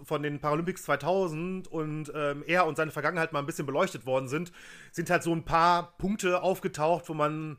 [0.03, 4.27] von den Paralympics 2000 und ähm, er und seine Vergangenheit mal ein bisschen beleuchtet worden
[4.27, 4.51] sind,
[4.91, 7.57] sind halt so ein paar Punkte aufgetaucht, wo man,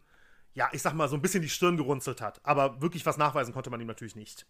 [0.55, 2.41] ja, ich sag mal, so ein bisschen die Stirn gerunzelt hat.
[2.45, 4.47] Aber wirklich was nachweisen konnte man ihm natürlich nicht.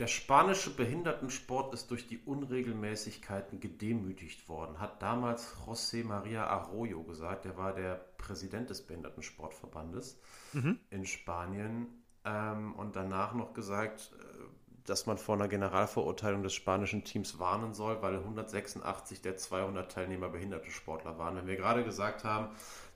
[0.00, 7.44] Der spanische Behindertensport ist durch die Unregelmäßigkeiten gedemütigt worden, hat damals José María Arroyo gesagt.
[7.44, 10.18] Der war der Präsident des Behindertensportverbandes
[10.54, 10.78] mhm.
[10.88, 14.59] in Spanien ähm, und danach noch gesagt, äh,
[14.90, 20.28] dass man vor einer Generalverurteilung des spanischen Teams warnen soll, weil 186 der 200 Teilnehmer
[20.28, 21.36] behinderte Sportler waren.
[21.36, 22.48] Wenn wir gerade gesagt haben,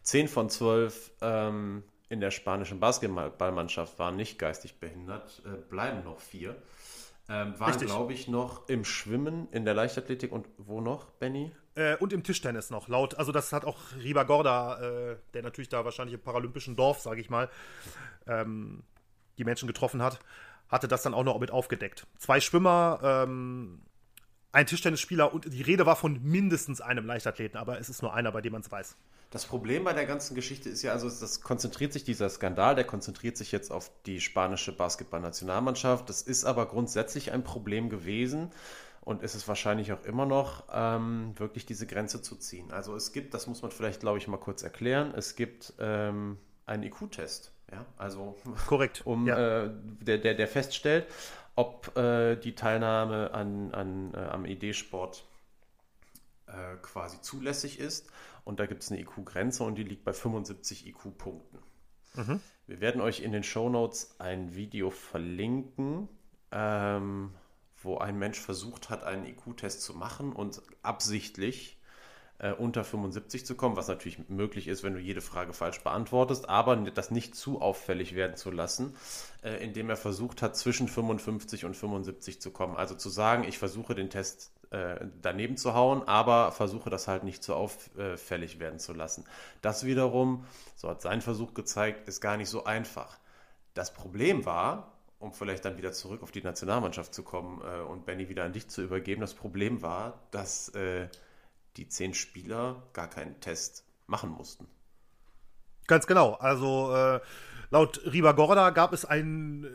[0.02, 6.20] 10 von 12 ähm, in der spanischen Basketballmannschaft waren nicht geistig behindert, äh, bleiben noch
[6.20, 6.56] vier.
[7.26, 11.52] Ähm, waren, glaube ich, noch im Schwimmen, in der Leichtathletik und wo noch, Benny?
[11.74, 13.14] Äh, und im Tischtennis noch, laut.
[13.14, 17.22] Also, das hat auch Riba Gorda, äh, der natürlich da wahrscheinlich im paralympischen Dorf, sage
[17.22, 17.48] ich mal,
[18.26, 18.82] ähm,
[19.38, 20.18] die Menschen getroffen hat,
[20.74, 22.06] hatte das dann auch noch mit aufgedeckt.
[22.18, 23.80] Zwei Schwimmer, ähm,
[24.52, 28.32] ein Tischtennisspieler und die Rede war von mindestens einem Leichtathleten, aber es ist nur einer,
[28.32, 28.96] bei dem man es weiß.
[29.30, 32.84] Das Problem bei der ganzen Geschichte ist ja, also das konzentriert sich, dieser Skandal, der
[32.84, 36.08] konzentriert sich jetzt auf die spanische Basketballnationalmannschaft.
[36.08, 38.50] Das ist aber grundsätzlich ein Problem gewesen
[39.00, 42.70] und ist es wahrscheinlich auch immer noch, ähm, wirklich diese Grenze zu ziehen.
[42.72, 46.38] Also es gibt, das muss man vielleicht, glaube ich, mal kurz erklären, es gibt ähm,
[46.66, 47.53] einen IQ-Test.
[47.74, 49.64] Ja, also korrekt, um ja.
[49.64, 51.06] äh, der, der, der feststellt,
[51.56, 55.24] ob äh, die Teilnahme an, an, äh, am ID-Sport
[56.46, 58.10] äh, quasi zulässig ist.
[58.44, 61.58] Und da gibt es eine IQ-Grenze und die liegt bei 75 IQ-Punkten.
[62.14, 62.40] Mhm.
[62.66, 66.08] Wir werden euch in den Show Notes ein Video verlinken,
[66.52, 67.34] ähm,
[67.82, 71.78] wo ein Mensch versucht hat, einen IQ-Test zu machen und absichtlich
[72.38, 76.48] äh, unter 75 zu kommen, was natürlich möglich ist, wenn du jede Frage falsch beantwortest,
[76.48, 78.96] aber das nicht zu auffällig werden zu lassen,
[79.42, 82.76] äh, indem er versucht hat, zwischen 55 und 75 zu kommen.
[82.76, 87.22] Also zu sagen, ich versuche den Test äh, daneben zu hauen, aber versuche das halt
[87.22, 89.24] nicht zu auffällig werden zu lassen.
[89.62, 90.44] Das wiederum,
[90.74, 93.18] so hat sein Versuch gezeigt, ist gar nicht so einfach.
[93.74, 98.04] Das Problem war, um vielleicht dann wieder zurück auf die Nationalmannschaft zu kommen äh, und
[98.06, 101.08] Benny wieder an dich zu übergeben, das Problem war, dass äh,
[101.76, 104.66] die zehn Spieler gar keinen Test machen mussten.
[105.86, 106.34] Ganz genau.
[106.34, 107.20] Also äh,
[107.70, 109.66] laut Riva Gorda gab es einen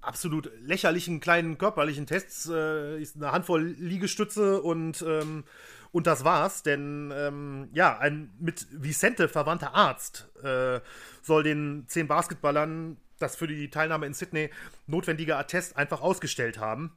[0.00, 5.44] absolut lächerlichen kleinen körperlichen Test, äh, eine Handvoll Liegestütze und ähm,
[5.90, 10.80] und das war's, denn ähm, ja, ein mit Vicente verwandter Arzt äh,
[11.22, 14.50] soll den zehn Basketballern das für die Teilnahme in Sydney
[14.86, 16.96] notwendige Attest einfach ausgestellt haben.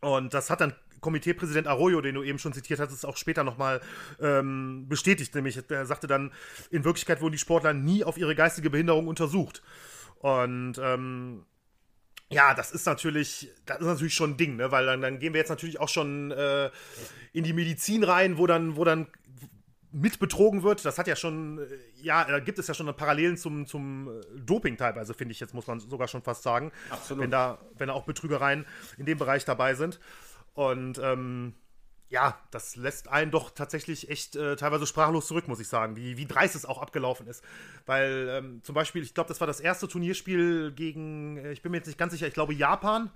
[0.00, 0.74] Und das hat dann
[1.04, 3.82] Komiteepräsident Arroyo, den du eben schon zitiert hattest, auch später nochmal
[4.20, 5.34] ähm, bestätigt.
[5.34, 6.32] Nämlich, er sagte dann,
[6.70, 9.62] in Wirklichkeit wurden die Sportler nie auf ihre geistige Behinderung untersucht.
[10.20, 11.44] Und ähm,
[12.30, 14.72] ja, das ist natürlich, das ist natürlich schon ein Ding, ne?
[14.72, 16.70] Weil dann, dann gehen wir jetzt natürlich auch schon äh,
[17.34, 19.06] in die Medizin rein, wo dann, wo dann
[19.92, 20.86] mit betrogen wird.
[20.86, 21.66] Das hat ja schon, äh,
[22.00, 25.52] ja, da gibt es ja schon Parallelen zum, zum äh, Doping teilweise, finde ich jetzt,
[25.52, 26.72] muss man sogar schon fast sagen.
[26.88, 27.24] Absolut.
[27.24, 28.64] Wenn da, wenn da auch Betrügereien
[28.96, 30.00] in dem Bereich dabei sind.
[30.54, 31.54] Und ähm,
[32.08, 36.16] ja, das lässt einen doch tatsächlich echt äh, teilweise sprachlos zurück, muss ich sagen, wie,
[36.16, 37.42] wie dreist es auch abgelaufen ist.
[37.86, 41.72] Weil ähm, zum Beispiel, ich glaube, das war das erste Turnierspiel gegen, äh, ich bin
[41.72, 43.10] mir jetzt nicht ganz sicher, ich glaube Japan.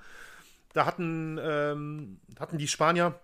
[0.72, 3.18] Da hatten, ähm, hatten die Spanier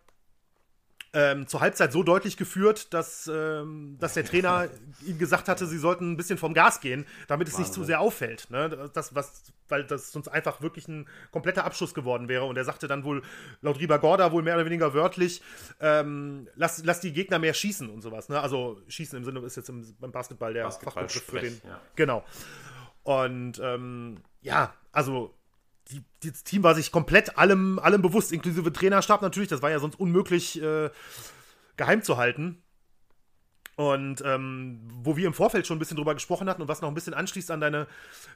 [1.15, 4.69] ähm, zur Halbzeit so deutlich geführt, dass, ähm, dass der Trainer
[5.07, 7.63] ihm gesagt hatte, sie sollten ein bisschen vom Gas gehen, damit es Wahnsinn.
[7.63, 8.51] nicht zu sehr auffällt.
[8.51, 8.91] Ne?
[8.93, 12.45] Das, was, weil das sonst einfach wirklich ein kompletter Abschuss geworden wäre.
[12.45, 13.23] Und er sagte dann wohl,
[13.63, 15.41] laut Riba Gorda, wohl mehr oder weniger wörtlich,
[15.81, 18.29] ähm, lass, lass die Gegner mehr schießen und sowas.
[18.29, 18.41] Ne?
[18.41, 21.61] Also schießen im Sinne ist jetzt im, beim Basketball der Basketball Fachbegriff für den.
[21.65, 21.81] Ja.
[21.95, 22.25] Genau.
[23.05, 25.33] Und ähm, ja, also
[25.91, 29.49] die, das Team war sich komplett allem, allem bewusst, inklusive Trainerstab natürlich.
[29.49, 30.91] Das war ja sonst unmöglich äh,
[31.77, 32.63] geheim zu halten.
[33.77, 36.89] Und ähm, wo wir im Vorfeld schon ein bisschen drüber gesprochen hatten und was noch
[36.89, 37.89] ein bisschen anschließt an deine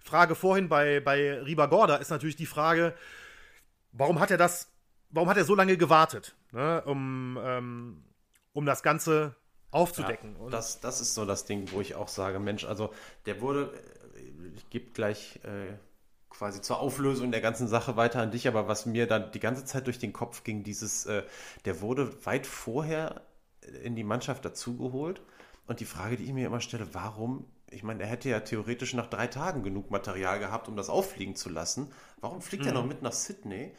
[0.02, 2.92] Frage vorhin bei, bei Riba Gorda, ist natürlich die Frage,
[3.92, 4.72] warum hat er das,
[5.10, 8.02] warum hat er so lange gewartet, ne, um, ähm,
[8.52, 9.36] um das Ganze
[9.70, 10.34] aufzudecken?
[10.40, 12.92] Ja, das, das ist so das Ding, wo ich auch sage, Mensch, also
[13.26, 13.72] der wurde,
[14.56, 15.72] ich gebe gleich äh,
[16.30, 19.64] quasi zur Auflösung der ganzen Sache weiter an dich, aber was mir dann die ganze
[19.64, 21.22] Zeit durch den Kopf ging, dieses, äh,
[21.64, 23.22] der wurde weit vorher
[23.82, 25.20] in die Mannschaft dazugeholt.
[25.66, 28.94] Und die Frage, die ich mir immer stelle, warum, ich meine, er hätte ja theoretisch
[28.94, 31.92] nach drei Tagen genug Material gehabt, um das auffliegen zu lassen.
[32.20, 32.68] Warum fliegt mhm.
[32.70, 33.72] er noch mit nach Sydney?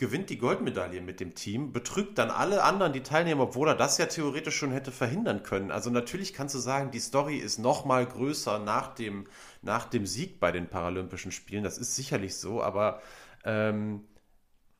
[0.00, 3.98] Gewinnt die Goldmedaille mit dem Team, betrügt dann alle anderen, die teilnehmen, obwohl er das
[3.98, 5.70] ja theoretisch schon hätte verhindern können.
[5.70, 9.26] Also natürlich kannst du sagen, die Story ist noch mal größer nach dem,
[9.60, 11.64] nach dem Sieg bei den Paralympischen Spielen.
[11.64, 13.02] Das ist sicherlich so, aber
[13.44, 14.06] ähm,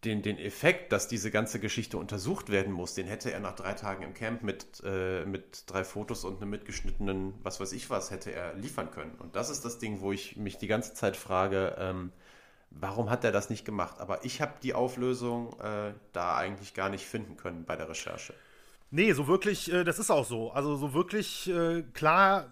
[0.04, 3.74] den, den Effekt, dass diese ganze Geschichte untersucht werden muss, den hätte er nach drei
[3.74, 8.10] Tagen im Camp mit, äh, mit drei Fotos und einem mitgeschnittenen, was weiß ich was,
[8.10, 9.16] hätte er liefern können.
[9.18, 12.10] Und das ist das Ding, wo ich mich die ganze Zeit frage, ähm,
[12.70, 14.00] warum hat er das nicht gemacht?
[14.00, 18.34] Aber ich habe die Auflösung äh, da eigentlich gar nicht finden können bei der Recherche.
[18.90, 20.50] Nee, so wirklich, äh, das ist auch so.
[20.52, 22.48] Also so wirklich äh, klar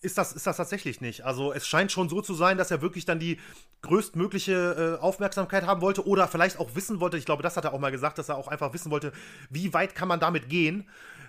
[0.00, 1.24] ist das, ist das tatsächlich nicht.
[1.24, 3.38] Also es scheint schon so zu sein, dass er wirklich dann die
[3.82, 7.72] größtmögliche äh, Aufmerksamkeit haben wollte oder vielleicht auch wissen wollte, ich glaube, das hat er
[7.72, 9.12] auch mal gesagt, dass er auch einfach wissen wollte,
[9.50, 10.88] wie weit kann man damit gehen.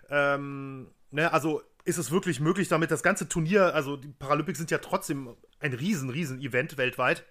[0.09, 4.71] Ähm, ne, also ist es wirklich möglich, damit das ganze Turnier, also die Paralympics sind
[4.71, 7.25] ja trotzdem ein riesen, riesen Event weltweit.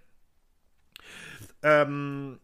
[1.63, 2.39] Ähm,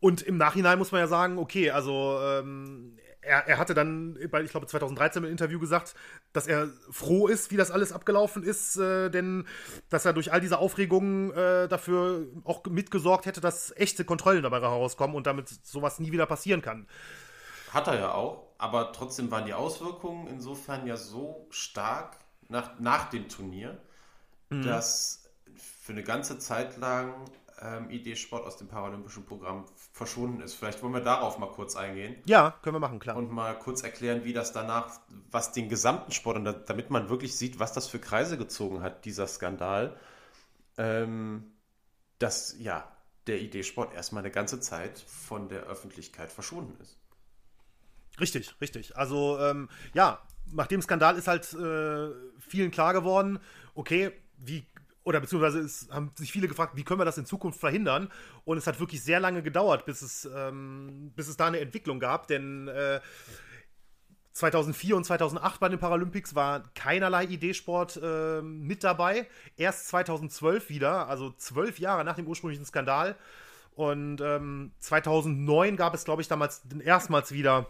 [0.00, 4.50] und im Nachhinein muss man ja sagen, okay, also ähm, er, er hatte dann, ich
[4.50, 5.94] glaube 2013 im Interview gesagt,
[6.32, 9.46] dass er froh ist, wie das alles abgelaufen ist, äh, denn
[9.90, 14.60] dass er durch all diese Aufregungen äh, dafür auch mitgesorgt hätte, dass echte Kontrollen dabei
[14.60, 16.86] herauskommen und damit sowas nie wieder passieren kann.
[17.72, 22.16] Hat er ja auch, aber trotzdem waren die Auswirkungen insofern ja so stark
[22.48, 23.78] nach, nach dem Turnier,
[24.48, 24.62] mhm.
[24.62, 27.12] dass für eine ganze Zeit lang
[27.60, 30.54] ähm, ID-Sport aus dem paralympischen Programm verschwunden ist.
[30.54, 32.16] Vielleicht wollen wir darauf mal kurz eingehen.
[32.26, 33.16] Ja, können wir machen, klar.
[33.16, 37.08] Und mal kurz erklären, wie das danach, was den gesamten Sport, und da, damit man
[37.08, 39.96] wirklich sieht, was das für Kreise gezogen hat, dieser Skandal,
[40.76, 41.52] ähm,
[42.18, 42.90] dass ja
[43.26, 46.98] der ID-Sport erstmal eine ganze Zeit von der Öffentlichkeit verschwunden ist.
[48.20, 48.96] Richtig, richtig.
[48.96, 50.20] Also ähm, ja,
[50.52, 53.38] nach dem Skandal ist halt äh, vielen klar geworden,
[53.74, 54.66] okay, wie
[55.08, 58.10] oder beziehungsweise es haben sich viele gefragt, wie können wir das in Zukunft verhindern?
[58.44, 61.98] Und es hat wirklich sehr lange gedauert, bis es, ähm, bis es da eine Entwicklung
[61.98, 63.00] gab, denn äh,
[64.34, 69.26] 2004 und 2008 bei den Paralympics war keinerlei ID-Sport äh, mit dabei.
[69.56, 73.16] Erst 2012 wieder, also zwölf Jahre nach dem ursprünglichen Skandal.
[73.76, 77.66] Und ähm, 2009 gab es, glaube ich, damals erstmals wieder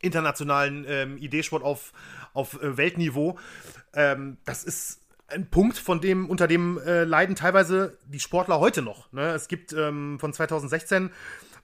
[0.00, 1.92] internationalen ähm, ID-Sport auf,
[2.34, 3.36] auf äh, Weltniveau.
[3.92, 8.82] Ähm, das ist ein Punkt, von dem, unter dem äh, leiden teilweise die Sportler heute
[8.82, 9.12] noch.
[9.12, 9.32] Ne?
[9.32, 11.10] Es gibt ähm, von 2016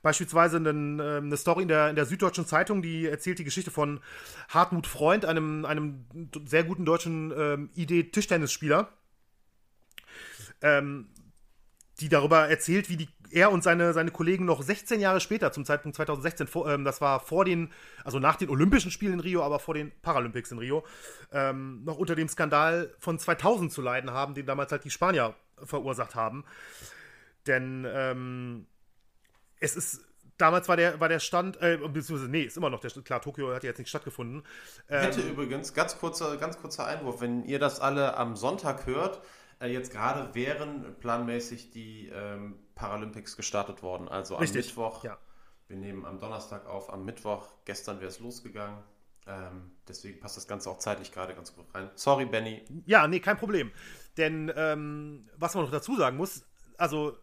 [0.03, 3.71] beispielsweise einen, äh, eine Story in der, in der Süddeutschen Zeitung, die erzählt die Geschichte
[3.71, 4.01] von
[4.49, 6.07] Hartmut Freund, einem, einem
[6.45, 8.89] sehr guten deutschen ähm, ID-Tischtennisspieler,
[10.61, 11.07] ähm,
[12.01, 15.65] die darüber erzählt, wie die er und seine, seine Kollegen noch 16 Jahre später, zum
[15.65, 17.73] Zeitpunkt 2016, vor, ähm, das war vor den,
[18.05, 20.85] also nach den Olympischen Spielen in Rio, aber vor den Paralympics in Rio,
[21.33, 25.35] ähm, noch unter dem Skandal von 2000 zu leiden haben, den damals halt die Spanier
[25.63, 26.45] verursacht haben.
[27.47, 28.67] Denn ähm,
[29.61, 30.05] es ist
[30.39, 33.55] damals war der, war der Stand, äh, beziehungsweise, nee, ist immer noch der Klar, Tokio
[33.55, 34.43] hat ja jetzt nicht stattgefunden.
[34.89, 39.23] Ähm, Hätte übrigens, ganz kurzer, ganz kurzer Einwurf, wenn ihr das alle am Sonntag hört,
[39.61, 44.09] äh, jetzt gerade wären planmäßig die ähm, Paralympics gestartet worden.
[44.09, 45.05] Also am Richtig, Mittwoch.
[45.05, 45.19] Ja.
[45.69, 47.49] Wir nehmen am Donnerstag auf, am Mittwoch.
[47.65, 48.79] Gestern wäre es losgegangen.
[49.27, 51.91] Ähm, deswegen passt das Ganze auch zeitlich gerade ganz gut rein.
[51.95, 52.65] Sorry, Benny.
[52.87, 53.71] Ja, nee, kein Problem.
[54.17, 56.45] Denn ähm, was man noch dazu sagen muss,
[56.77, 57.17] also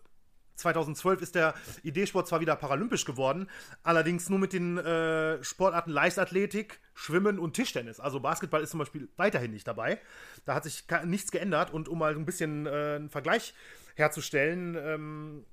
[0.60, 3.50] 2012 ist der ID-Sport zwar wieder paralympisch geworden,
[3.84, 8.00] allerdings nur mit den äh, Sportarten Leichtathletik, Schwimmen und Tischtennis.
[8.00, 10.00] Also Basketball ist zum Beispiel weiterhin nicht dabei.
[10.46, 13.54] Da hat sich nichts geändert und um mal ein bisschen äh, einen Vergleich
[14.00, 15.46] herzustellen, ähm,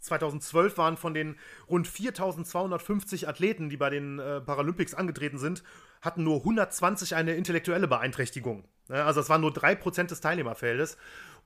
[0.00, 1.36] 2012 waren von den
[1.68, 5.62] rund 4250 Athleten, die bei den äh, Paralympics angetreten sind,
[6.00, 8.64] hatten nur 120 eine intellektuelle Beeinträchtigung.
[8.88, 10.96] Also es waren nur 3% des Teilnehmerfeldes.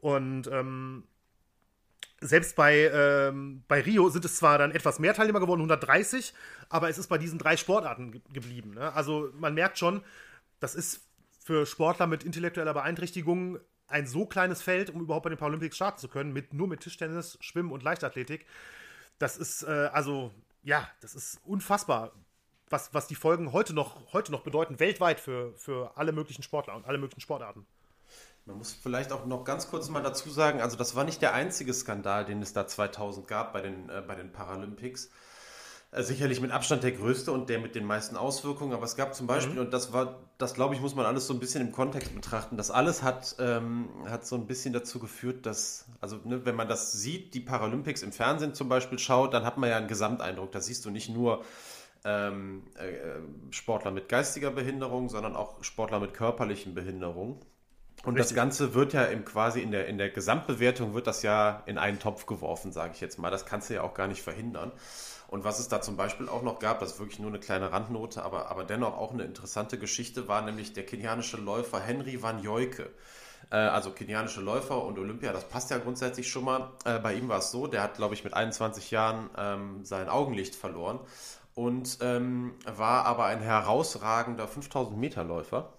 [0.01, 1.05] Und ähm,
[2.21, 6.35] selbst bei, ähm, bei Rio sind es zwar dann etwas mehr Teilnehmer geworden, 130,
[6.69, 8.75] aber es ist bei diesen drei Sportarten ge geblieben.
[8.75, 8.93] Ne?
[8.93, 10.03] Also man merkt schon,
[10.59, 11.07] das ist
[11.43, 13.59] für Sportler mit intellektueller Beeinträchtigung
[13.91, 16.81] ein so kleines Feld, um überhaupt bei den Paralympics starten zu können, mit, nur mit
[16.81, 18.47] Tischtennis, Schwimmen und Leichtathletik.
[19.19, 22.13] Das ist, äh, also, ja, das ist unfassbar,
[22.69, 26.77] was, was die Folgen heute noch, heute noch bedeuten, weltweit für, für alle möglichen Sportler
[26.77, 27.67] und alle möglichen Sportarten.
[28.47, 31.35] Man muss vielleicht auch noch ganz kurz mal dazu sagen, also das war nicht der
[31.35, 35.11] einzige Skandal, den es da 2000 gab bei den, äh, bei den Paralympics.
[35.93, 39.13] Äh, sicherlich mit Abstand der größte und der mit den meisten Auswirkungen, aber es gab
[39.13, 39.63] zum Beispiel, mhm.
[39.63, 42.57] und das war, das glaube ich, muss man alles so ein bisschen im Kontext betrachten,
[42.57, 46.69] das alles hat, ähm, hat so ein bisschen dazu geführt, dass, also ne, wenn man
[46.69, 50.53] das sieht, die Paralympics im Fernsehen zum Beispiel schaut, dann hat man ja einen Gesamteindruck.
[50.53, 51.45] Da siehst du nicht nur
[52.05, 57.41] ähm, äh, Sportler mit geistiger Behinderung, sondern auch Sportler mit körperlichen Behinderungen.
[58.05, 58.29] Und Richtig.
[58.29, 61.77] das Ganze wird ja im quasi in der, in der Gesamtbewertung wird das ja in
[61.77, 63.31] einen Topf geworfen, sage ich jetzt mal.
[63.31, 64.73] Das kannst du ja auch gar nicht verhindern.
[65.31, 67.71] Und was es da zum Beispiel auch noch gab, das ist wirklich nur eine kleine
[67.71, 72.43] Randnote, aber, aber dennoch auch eine interessante Geschichte, war nämlich der kenianische Läufer Henry Van
[72.43, 72.91] Joyke.
[73.51, 76.73] Äh, also kenianische Läufer und Olympia, das passt ja grundsätzlich schon mal.
[76.85, 80.09] Äh, bei ihm war es so, der hat, glaube ich, mit 21 Jahren ähm, sein
[80.09, 80.99] Augenlicht verloren
[81.55, 85.73] und ähm, war aber ein herausragender 5000 Meter Läufer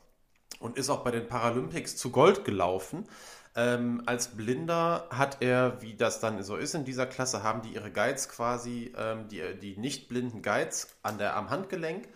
[0.59, 3.05] und ist auch bei den Paralympics zu Gold gelaufen.
[3.53, 7.73] Ähm, als Blinder hat er, wie das dann so ist in dieser Klasse, haben die
[7.73, 12.07] ihre Guides quasi, ähm, die, die nicht blinden Guides an der, am Handgelenk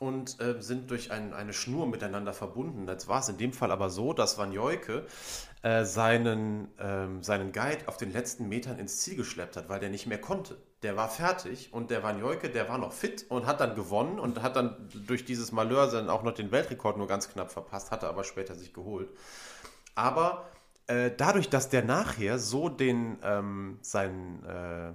[0.00, 2.88] und äh, sind durch ein, eine Schnur miteinander verbunden.
[2.88, 5.06] Jetzt war es in dem Fall aber so, dass Van Joike
[5.62, 9.90] äh, seinen, ähm, seinen Guide auf den letzten Metern ins Ziel geschleppt hat, weil der
[9.90, 10.56] nicht mehr konnte.
[10.82, 14.18] Der war fertig und der Van Joike, der war noch fit und hat dann gewonnen
[14.18, 17.90] und hat dann durch dieses Malheur dann auch noch den Weltrekord nur ganz knapp verpasst,
[17.90, 19.10] hatte aber später sich geholt.
[19.94, 20.48] Aber
[20.90, 24.92] äh, dadurch, dass der nachher so den ähm, seinen, äh,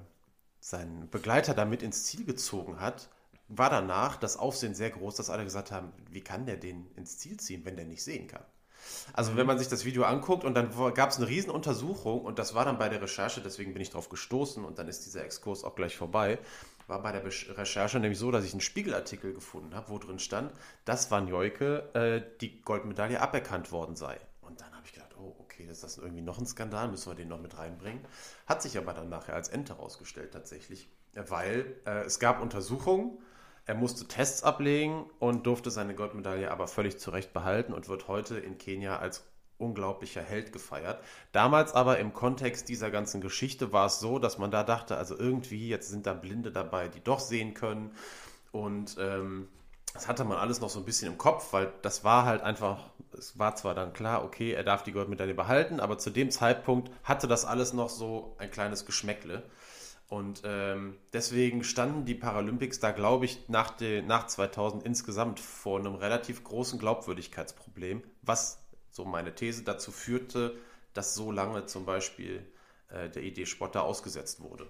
[0.59, 3.09] seinen Begleiter damit ins Ziel gezogen hat,
[3.47, 7.17] war danach das Aufsehen sehr groß, dass alle gesagt haben, wie kann der den ins
[7.17, 8.43] Ziel ziehen, wenn der nicht sehen kann?
[9.13, 12.53] Also wenn man sich das Video anguckt und dann gab es eine Riesenuntersuchung und das
[12.53, 15.63] war dann bei der Recherche, deswegen bin ich drauf gestoßen und dann ist dieser Exkurs
[15.63, 16.39] auch gleich vorbei,
[16.87, 20.51] war bei der Recherche nämlich so, dass ich einen Spiegelartikel gefunden habe, wo drin stand,
[20.83, 24.19] dass Van Joike äh, die Goldmedaille aberkannt worden sei.
[24.41, 24.93] Und dann habe ich
[25.55, 28.01] okay, das ist irgendwie noch ein Skandal, müssen wir den noch mit reinbringen.
[28.45, 33.17] Hat sich aber dann nachher als Ente herausgestellt tatsächlich, weil äh, es gab Untersuchungen,
[33.65, 38.37] er musste Tests ablegen und durfte seine Goldmedaille aber völlig zurecht behalten und wird heute
[38.37, 39.23] in Kenia als
[39.57, 41.01] unglaublicher Held gefeiert.
[41.31, 45.17] Damals aber im Kontext dieser ganzen Geschichte war es so, dass man da dachte, also
[45.17, 47.95] irgendwie, jetzt sind da Blinde dabei, die doch sehen können.
[48.51, 49.47] Und ähm,
[49.93, 52.91] das hatte man alles noch so ein bisschen im Kopf, weil das war halt einfach,
[53.17, 56.91] es war zwar dann klar, okay, er darf die Goldmedaille behalten, aber zu dem Zeitpunkt
[57.03, 59.43] hatte das alles noch so ein kleines Geschmäckle.
[60.07, 65.79] Und ähm, deswegen standen die Paralympics da, glaube ich, nach, de, nach 2000 insgesamt vor
[65.79, 70.55] einem relativ großen Glaubwürdigkeitsproblem, was, so meine These, dazu führte,
[70.93, 72.45] dass so lange zum Beispiel
[72.89, 74.67] äh, der Idee Sport da ausgesetzt wurde.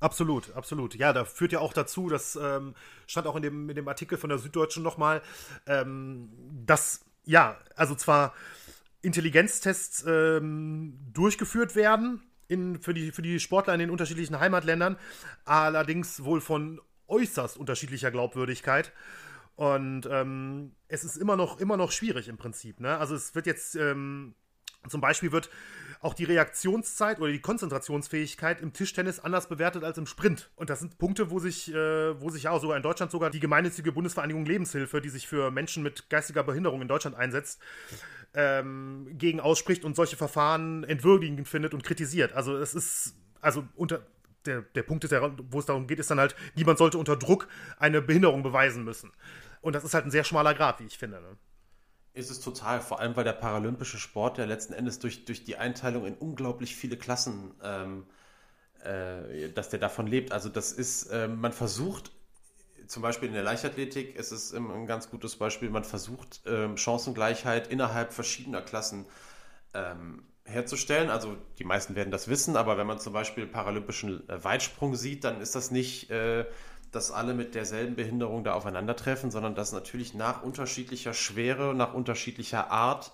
[0.00, 0.94] Absolut, absolut.
[0.96, 2.74] Ja, da führt ja auch dazu, das ähm,
[3.06, 5.22] stand auch in dem, in dem Artikel von der Süddeutschen nochmal,
[5.66, 6.28] ähm,
[6.66, 8.34] dass, ja, also zwar
[9.02, 14.96] Intelligenztests ähm, durchgeführt werden, in, für, die, für die Sportler in den unterschiedlichen Heimatländern,
[15.44, 18.92] allerdings wohl von äußerst unterschiedlicher Glaubwürdigkeit.
[19.56, 22.80] Und ähm, es ist immer noch, immer noch schwierig im Prinzip.
[22.80, 22.98] Ne?
[22.98, 24.34] Also es wird jetzt ähm,
[24.88, 25.48] zum Beispiel wird
[26.00, 30.50] auch die Reaktionszeit oder die Konzentrationsfähigkeit im Tischtennis anders bewertet als im Sprint.
[30.56, 33.30] Und das sind Punkte, wo sich, äh, wo sich ja auch sogar in Deutschland sogar
[33.30, 37.60] die gemeinnützige Bundesvereinigung Lebenshilfe, die sich für Menschen mit geistiger Behinderung in Deutschland einsetzt,
[38.34, 42.32] ähm, gegen ausspricht und solche Verfahren entwürdigend findet und kritisiert.
[42.32, 44.04] Also es ist, also unter,
[44.46, 47.16] der, der Punkt ist ja, wo es darum geht, ist dann halt, niemand sollte unter
[47.16, 49.12] Druck eine Behinderung beweisen müssen.
[49.60, 51.20] Und das ist halt ein sehr schmaler Grad, wie ich finde.
[51.20, 51.36] Ne?
[52.14, 55.56] Ist es total, vor allem weil der paralympische Sport ja letzten Endes durch, durch die
[55.56, 58.06] Einteilung in unglaublich viele Klassen, ähm,
[58.84, 60.32] äh, dass der davon lebt.
[60.32, 62.12] Also das ist, äh, man versucht
[62.86, 65.70] zum Beispiel in der Leichtathletik ist es ein ganz gutes Beispiel.
[65.70, 69.06] Man versucht ähm, Chancengleichheit innerhalb verschiedener Klassen
[69.72, 71.10] ähm, herzustellen.
[71.10, 75.24] Also die meisten werden das wissen, aber wenn man zum Beispiel paralympischen äh, Weitsprung sieht,
[75.24, 76.44] dann ist das nicht, äh,
[76.94, 82.70] dass alle mit derselben Behinderung da aufeinandertreffen, sondern dass natürlich nach unterschiedlicher Schwere, nach unterschiedlicher
[82.70, 83.12] Art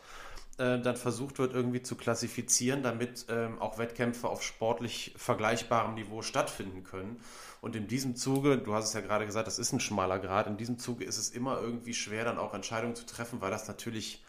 [0.59, 6.23] äh, dann versucht wird, irgendwie zu klassifizieren, damit ähm, auch Wettkämpfe auf sportlich vergleichbarem Niveau
[6.23, 7.21] stattfinden können.
[7.61, 10.47] Und in diesem Zuge, du hast es ja gerade gesagt, das ist ein schmaler Grad,
[10.47, 13.69] in diesem Zuge ist es immer irgendwie schwer, dann auch Entscheidungen zu treffen, weil das
[13.69, 14.25] natürlich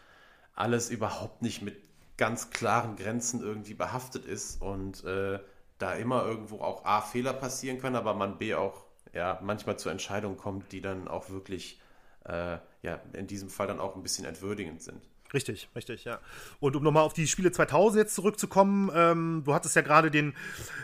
[0.54, 1.76] alles überhaupt nicht mit
[2.16, 5.38] ganz klaren Grenzen irgendwie behaftet ist und äh,
[5.78, 9.88] da immer irgendwo auch A, Fehler passieren können, aber man B auch ja, manchmal zu
[9.88, 11.80] Entscheidungen kommt, die dann auch wirklich
[12.24, 15.02] äh, ja, in diesem Fall dann auch ein bisschen entwürdigend sind.
[15.34, 16.20] Richtig, richtig, ja.
[16.60, 20.34] Und um nochmal auf die Spiele 2000 jetzt zurückzukommen, ähm, du hattest ja gerade den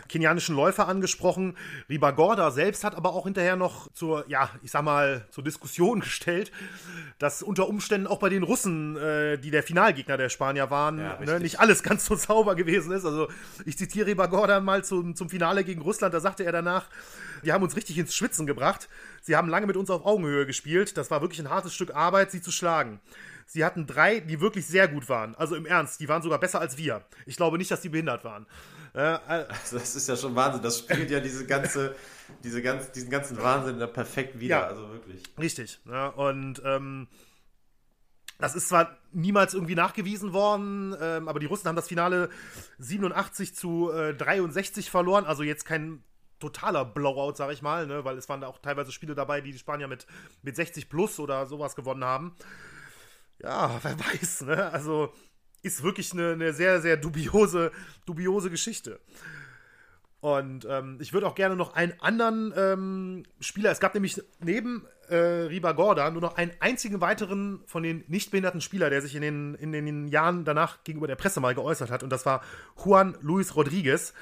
[0.07, 1.55] kenianischen Läufer angesprochen.
[1.87, 6.51] Ribagorda selbst hat aber auch hinterher noch zur, ja, ich sag mal, zur Diskussion gestellt,
[7.19, 11.19] dass unter Umständen auch bei den Russen, äh, die der Finalgegner der Spanier waren, ja,
[11.19, 13.05] ne, nicht alles ganz so sauber gewesen ist.
[13.05, 13.27] Also
[13.65, 16.87] ich zitiere Ribagorda mal zum, zum Finale gegen Russland, da sagte er danach,
[17.43, 18.89] die haben uns richtig ins Schwitzen gebracht.
[19.21, 20.97] Sie haben lange mit uns auf Augenhöhe gespielt.
[20.97, 22.99] Das war wirklich ein hartes Stück Arbeit, sie zu schlagen.
[23.51, 25.33] Sie hatten drei, die wirklich sehr gut waren.
[25.33, 27.03] Also im Ernst, die waren sogar besser als wir.
[27.25, 28.45] Ich glaube nicht, dass die behindert waren.
[28.93, 30.61] Äh, also das ist ja schon Wahnsinn.
[30.61, 31.95] Das spiegelt ja diese ganze,
[32.43, 34.59] diese ganz, diesen ganzen Wahnsinn da perfekt wieder.
[34.59, 35.23] Ja, also wirklich.
[35.39, 35.79] Richtig.
[35.85, 37.07] Ja, und ähm,
[38.37, 42.29] das ist zwar niemals irgendwie nachgewiesen worden, ähm, aber die Russen haben das Finale
[42.77, 45.25] 87 zu äh, 63 verloren.
[45.25, 46.03] Also jetzt kein
[46.39, 48.05] totaler Blowout, sag ich mal, ne?
[48.05, 50.05] weil es waren da auch teilweise Spiele dabei, die die Spanier mit,
[50.43, 52.35] mit 60 plus oder sowas gewonnen haben
[53.41, 54.71] ja, wer weiß, ne?
[54.71, 55.13] Also
[55.61, 57.71] ist wirklich eine, eine sehr, sehr dubiose,
[58.05, 58.99] dubiose Geschichte.
[60.21, 64.85] Und ähm, ich würde auch gerne noch einen anderen ähm, Spieler, es gab nämlich neben
[65.07, 69.15] äh, Riba Gorda nur noch einen einzigen weiteren von den nicht behinderten Spieler, der sich
[69.15, 72.03] in den, in den Jahren danach gegenüber der Presse mal geäußert hat.
[72.03, 72.43] Und das war
[72.83, 74.13] Juan Luis Rodriguez,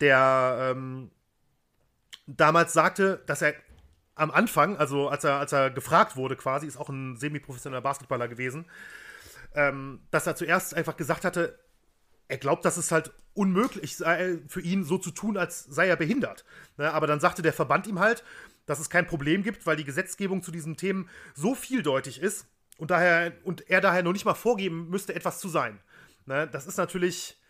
[0.00, 1.10] der ähm,
[2.28, 3.54] damals sagte, dass er
[4.20, 8.28] am Anfang, also als er, als er gefragt wurde quasi, ist auch ein semi-professioneller Basketballer
[8.28, 8.66] gewesen,
[9.54, 11.58] ähm, dass er zuerst einfach gesagt hatte,
[12.28, 15.96] er glaubt, dass es halt unmöglich sei, für ihn so zu tun, als sei er
[15.96, 16.44] behindert.
[16.76, 16.92] Ne?
[16.92, 18.22] Aber dann sagte der Verband ihm halt,
[18.66, 22.46] dass es kein Problem gibt, weil die Gesetzgebung zu diesen Themen so vieldeutig ist
[22.76, 25.80] und, daher, und er daher noch nicht mal vorgeben müsste, etwas zu sein.
[26.26, 26.46] Ne?
[26.46, 27.40] Das ist natürlich,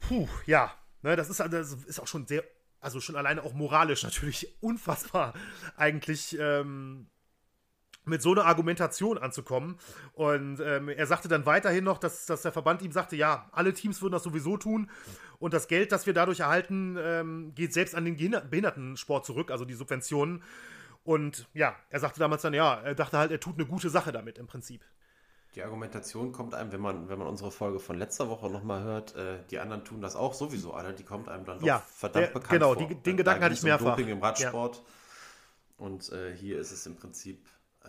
[0.00, 0.72] puh, ja,
[1.02, 1.14] ne?
[1.14, 2.42] das, ist, das ist auch schon sehr
[2.82, 5.32] also schon alleine auch moralisch natürlich unfassbar
[5.76, 7.06] eigentlich ähm,
[8.04, 9.78] mit so einer Argumentation anzukommen.
[10.12, 13.72] Und ähm, er sagte dann weiterhin noch, dass, dass der Verband ihm sagte, ja, alle
[13.72, 14.90] Teams würden das sowieso tun.
[15.38, 19.64] Und das Geld, das wir dadurch erhalten, ähm, geht selbst an den Behindertensport zurück, also
[19.64, 20.42] die Subventionen.
[21.04, 24.12] Und ja, er sagte damals dann, ja, er dachte halt, er tut eine gute Sache
[24.12, 24.84] damit im Prinzip.
[25.54, 29.14] Die Argumentation kommt einem, wenn man, wenn man unsere Folge von letzter Woche nochmal hört,
[29.16, 32.26] äh, die anderen tun das auch sowieso alle, die kommt einem dann doch ja, verdammt
[32.26, 32.88] der, bekannt genau, vor.
[32.88, 33.96] Genau, den Gedanken hatte ich mehrfach.
[33.96, 34.76] Doping im Radsport.
[34.76, 34.82] Ja.
[35.76, 37.46] Und äh, hier ist es im Prinzip
[37.84, 37.88] äh,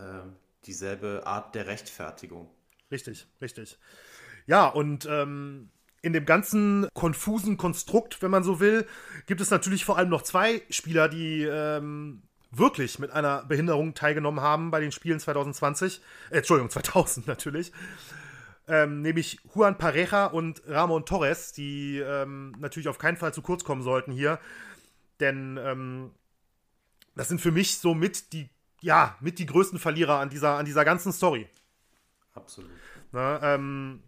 [0.66, 2.50] dieselbe Art der Rechtfertigung.
[2.92, 3.80] Richtig, richtig.
[4.46, 5.70] Ja, und ähm,
[6.02, 8.86] in dem ganzen konfusen Konstrukt, wenn man so will,
[9.26, 12.24] gibt es natürlich vor allem noch zwei Spieler, die ähm,
[12.58, 17.72] wirklich mit einer Behinderung teilgenommen haben bei den Spielen 2020, äh, Entschuldigung, 2000 natürlich.
[18.68, 23.64] Ähm, nämlich Juan Pareja und Ramon Torres, die ähm, natürlich auf keinen Fall zu kurz
[23.64, 24.40] kommen sollten hier.
[25.20, 26.12] Denn ähm,
[27.16, 28.50] das sind für mich so mit die,
[28.82, 31.50] ja, mit die größten Verlierer an dieser, an dieser ganzen Story.
[32.34, 32.72] Absolut.
[33.12, 34.02] Na, ähm,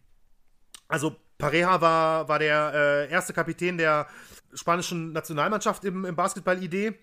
[0.88, 4.08] also Pareja war, war der äh, erste Kapitän der
[4.54, 6.96] spanischen Nationalmannschaft im, im Basketball-ID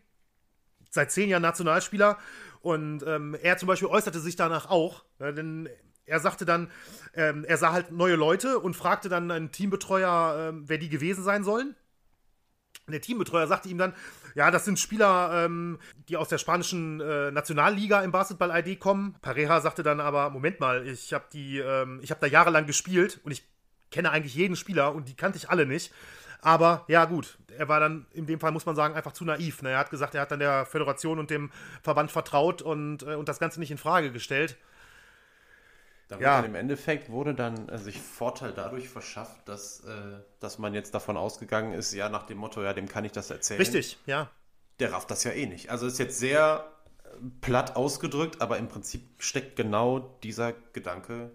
[0.93, 2.18] seit zehn Jahren Nationalspieler
[2.61, 5.68] und ähm, er zum Beispiel äußerte sich danach auch, ne, denn
[6.05, 6.70] er sagte dann,
[7.14, 11.24] ähm, er sah halt neue Leute und fragte dann einen Teambetreuer, ähm, wer die gewesen
[11.24, 11.74] sein sollen.
[12.86, 13.95] Und der Teambetreuer sagte ihm dann,
[14.34, 15.78] ja, das sind Spieler, ähm,
[16.09, 19.14] die aus der spanischen äh, Nationalliga im Basketball-ID kommen.
[19.22, 23.30] Pareja sagte dann aber, Moment mal, ich habe ähm, ich habe da jahrelang gespielt und
[23.30, 23.45] ich
[23.90, 25.93] kenne eigentlich jeden Spieler und die kannte ich alle nicht.
[26.43, 29.62] Aber ja, gut, er war dann in dem Fall, muss man sagen, einfach zu naiv.
[29.62, 29.70] Ne?
[29.70, 31.51] Er hat gesagt, er hat dann der Föderation und dem
[31.82, 34.57] Verband vertraut und, äh, und das Ganze nicht in Frage gestellt.
[36.20, 36.40] Ja.
[36.40, 41.16] Im Endeffekt wurde dann äh, sich Vorteil dadurch verschafft, dass, äh, dass man jetzt davon
[41.16, 43.61] ausgegangen ist, ja, nach dem Motto, ja, dem kann ich das erzählen.
[43.61, 44.28] Richtig, ja.
[44.78, 45.70] Der rafft das ja eh nicht.
[45.70, 46.66] Also ist jetzt sehr
[47.05, 47.09] äh,
[47.40, 51.30] platt ausgedrückt, aber im Prinzip steckt genau dieser Gedanke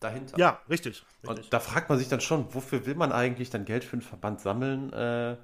[0.00, 0.38] dahinter.
[0.38, 3.64] Ja, richtig, richtig, Und da fragt man sich dann schon, wofür will man eigentlich dann
[3.64, 5.36] Geld für einen Verband sammeln, äh,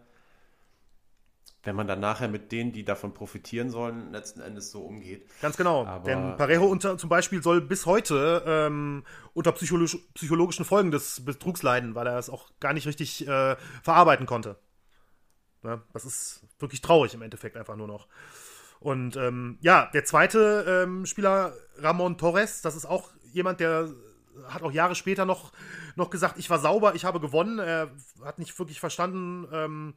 [1.64, 5.28] wenn man dann nachher mit denen, die davon profitieren sollen, letzten Endes so umgeht.
[5.40, 5.86] Ganz genau.
[5.86, 11.24] Aber, Denn Parejo unter, zum Beispiel soll bis heute ähm, unter psychologisch, psychologischen Folgen des
[11.24, 14.57] Betrugs leiden, weil er es auch gar nicht richtig äh, verarbeiten konnte.
[15.62, 18.09] Ja, das ist wirklich traurig im Endeffekt einfach nur noch.
[18.80, 23.88] Und ähm, ja, der zweite ähm, Spieler, Ramon Torres, das ist auch jemand, der
[24.49, 25.53] hat auch Jahre später noch,
[25.97, 27.59] noch gesagt, ich war sauber, ich habe gewonnen.
[27.59, 27.91] Er
[28.24, 29.95] hat nicht wirklich verstanden, ähm,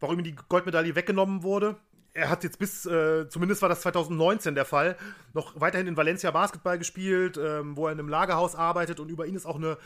[0.00, 1.76] warum ihm die Goldmedaille weggenommen wurde.
[2.12, 4.96] Er hat jetzt bis, äh, zumindest war das 2019 der Fall,
[5.32, 9.26] noch weiterhin in Valencia Basketball gespielt, ähm, wo er in einem Lagerhaus arbeitet und über
[9.26, 9.78] ihn ist auch eine,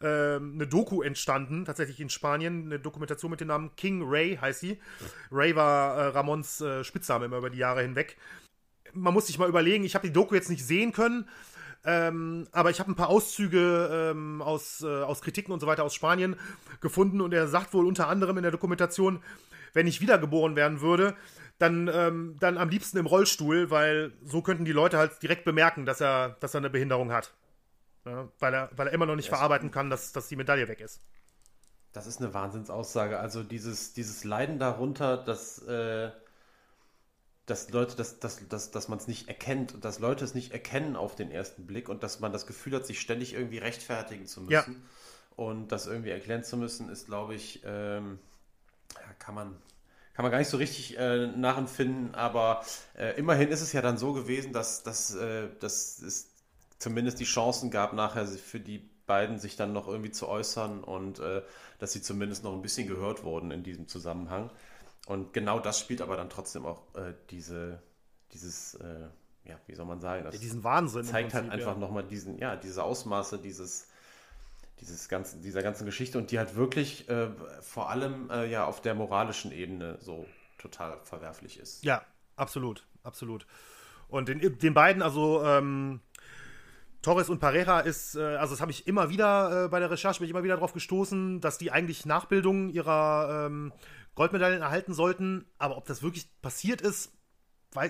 [0.00, 4.60] äh, eine Doku entstanden, tatsächlich in Spanien, eine Dokumentation mit dem Namen King Ray heißt
[4.60, 4.78] sie.
[5.32, 8.16] Ray war äh, Ramons äh, Spitzname immer über die Jahre hinweg.
[8.92, 11.28] Man muss sich mal überlegen, ich habe die Doku jetzt nicht sehen können,
[11.84, 15.84] ähm, aber ich habe ein paar Auszüge ähm, aus, äh, aus Kritiken und so weiter
[15.84, 16.36] aus Spanien
[16.80, 19.22] gefunden und er sagt wohl unter anderem in der Dokumentation,
[19.72, 21.16] wenn ich wiedergeboren werden würde,
[21.58, 25.86] dann, ähm, dann am liebsten im Rollstuhl, weil so könnten die Leute halt direkt bemerken,
[25.86, 27.34] dass er, dass er eine Behinderung hat.
[28.04, 29.36] Ja, weil, er, weil er immer noch nicht yes.
[29.36, 31.00] verarbeiten kann, dass, dass die Medaille weg ist.
[31.92, 33.18] Das ist eine Wahnsinnsaussage.
[33.18, 36.10] Also dieses, dieses Leiden darunter, dass, äh,
[37.46, 40.52] dass Leute, dass, dass, dass, dass man es nicht erkennt und dass Leute es nicht
[40.52, 44.26] erkennen auf den ersten Blick und dass man das Gefühl hat, sich ständig irgendwie rechtfertigen
[44.26, 44.52] zu müssen.
[44.52, 45.34] Ja.
[45.34, 48.18] Und das irgendwie erklären zu müssen, ist, glaube ich, ähm,
[48.94, 49.56] ja, kann man,
[50.14, 52.64] kann man gar nicht so richtig äh, nachempfinden, aber
[52.96, 56.28] äh, immerhin ist es ja dann so gewesen, dass, dass, äh, dass es
[56.78, 61.18] zumindest die Chancen gab, nachher für die beiden sich dann noch irgendwie zu äußern und
[61.18, 61.42] äh,
[61.78, 64.50] dass sie zumindest noch ein bisschen gehört wurden in diesem Zusammenhang.
[65.06, 67.82] Und genau das spielt aber dann trotzdem auch äh, diese,
[68.32, 69.08] dieses, äh,
[69.44, 71.04] ja, wie soll man sagen, das ja, diesen Wahnsinn.
[71.04, 71.78] Zeigt halt einfach ja.
[71.78, 73.88] nochmal diesen, ja, diese Ausmaße dieses,
[74.80, 77.28] dieses ganzen, dieser ganzen Geschichte und die halt wirklich äh,
[77.60, 80.26] vor allem äh, ja auf der moralischen Ebene so
[80.58, 81.84] total verwerflich ist.
[81.84, 82.04] Ja,
[82.36, 83.46] absolut, absolut.
[84.08, 86.00] Und den, den beiden, also ähm,
[87.02, 90.20] Torres und Pareja ist, äh, also das habe ich immer wieder äh, bei der Recherche,
[90.20, 93.72] bin ich immer wieder darauf gestoßen, dass die eigentlich Nachbildung ihrer ähm,
[94.14, 95.46] Goldmedaillen erhalten sollten.
[95.58, 97.12] Aber ob das wirklich passiert ist,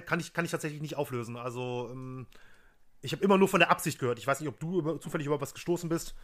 [0.06, 1.36] kann ich, kann ich tatsächlich nicht auflösen.
[1.36, 2.26] Also, ähm,
[3.00, 4.18] ich habe immer nur von der Absicht gehört.
[4.18, 6.14] Ich weiß nicht, ob du über, zufällig über was gestoßen bist.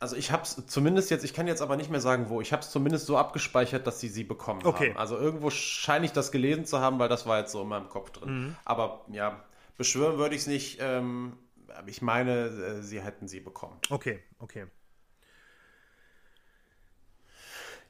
[0.00, 2.40] Also ich habe es zumindest jetzt, ich kann jetzt aber nicht mehr sagen, wo.
[2.40, 4.90] Ich habe es zumindest so abgespeichert, dass sie sie bekommen okay.
[4.90, 4.98] haben.
[4.98, 7.88] Also irgendwo scheine ich das gelesen zu haben, weil das war jetzt so in meinem
[7.88, 8.46] Kopf drin.
[8.46, 8.56] Mhm.
[8.64, 9.44] Aber ja,
[9.78, 10.78] beschwören würde ich es nicht.
[10.80, 11.38] Ähm,
[11.86, 13.78] ich meine, äh, sie hätten sie bekommen.
[13.88, 14.66] Okay, okay.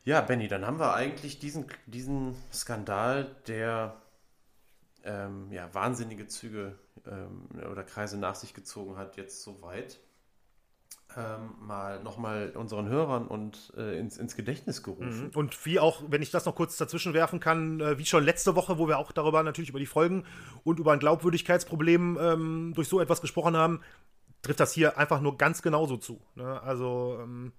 [0.05, 3.97] Ja, Benny, dann haben wir eigentlich diesen, diesen Skandal, der
[5.03, 9.99] ähm, ja, wahnsinnige Züge ähm, oder Kreise nach sich gezogen hat, jetzt soweit
[11.17, 15.25] ähm, mal nochmal unseren Hörern und äh, ins, ins Gedächtnis gerufen.
[15.25, 15.31] Mhm.
[15.35, 18.57] Und wie auch, wenn ich das noch kurz dazwischen werfen kann, äh, wie schon letzte
[18.57, 20.25] Woche, wo wir auch darüber natürlich über die Folgen
[20.65, 23.81] und über ein Glaubwürdigkeitsproblem ähm, durch so etwas gesprochen haben,
[24.43, 26.21] trifft das hier einfach nur ganz genauso zu.
[26.35, 26.61] Ne?
[26.63, 27.53] Also ähm,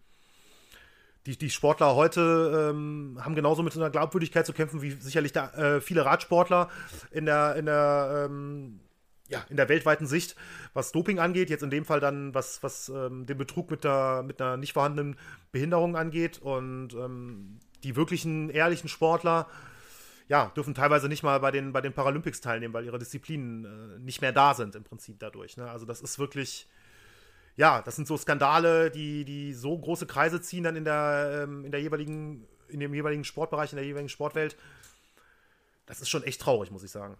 [1.26, 5.32] die, die Sportler heute ähm, haben genauso mit so einer Glaubwürdigkeit zu kämpfen, wie sicherlich
[5.32, 6.69] da, äh, viele Radsportler
[7.11, 8.80] in der, in der ähm,
[9.28, 10.36] ja, in der weltweiten Sicht,
[10.73, 14.23] was Doping angeht, jetzt in dem Fall dann, was, was ähm, den Betrug mit, der,
[14.23, 15.17] mit einer nicht vorhandenen
[15.51, 16.38] Behinderung angeht.
[16.38, 19.47] Und ähm, die wirklichen, ehrlichen Sportler,
[20.28, 23.99] ja, dürfen teilweise nicht mal bei den, bei den Paralympics teilnehmen, weil ihre Disziplinen äh,
[23.99, 25.57] nicht mehr da sind im Prinzip dadurch.
[25.57, 25.69] Ne?
[25.69, 26.67] Also das ist wirklich,
[27.56, 31.66] ja, das sind so Skandale, die, die so große Kreise ziehen dann in der, ähm,
[31.66, 34.58] in der jeweiligen, in dem jeweiligen Sportbereich, in der jeweiligen Sportwelt.
[35.86, 37.18] Das ist schon echt traurig, muss ich sagen.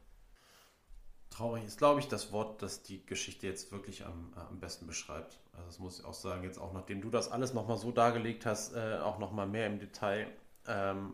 [1.30, 4.88] Traurig ist, glaube ich, das Wort, das die Geschichte jetzt wirklich am, äh, am besten
[4.88, 5.40] beschreibt.
[5.54, 8.46] Also das muss ich auch sagen, jetzt auch nachdem du das alles nochmal so dargelegt
[8.46, 10.28] hast, äh, auch nochmal mehr im Detail,
[10.68, 11.14] ähm,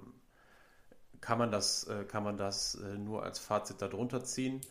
[1.19, 4.61] kann man das, äh, kann man das äh, nur als Fazit darunter ziehen.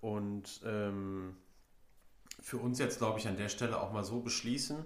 [0.00, 1.36] Und ähm,
[2.48, 4.82] für uns jetzt, glaube ich, an der Stelle auch mal so beschließen,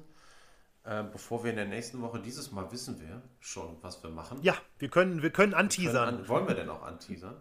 [0.85, 4.39] äh, bevor wir in der nächsten Woche, dieses Mal wissen wir schon, was wir machen.
[4.43, 5.95] Ja, wir können, wir können anteasern.
[5.95, 7.37] Wir können an, wollen wir denn auch anteasern?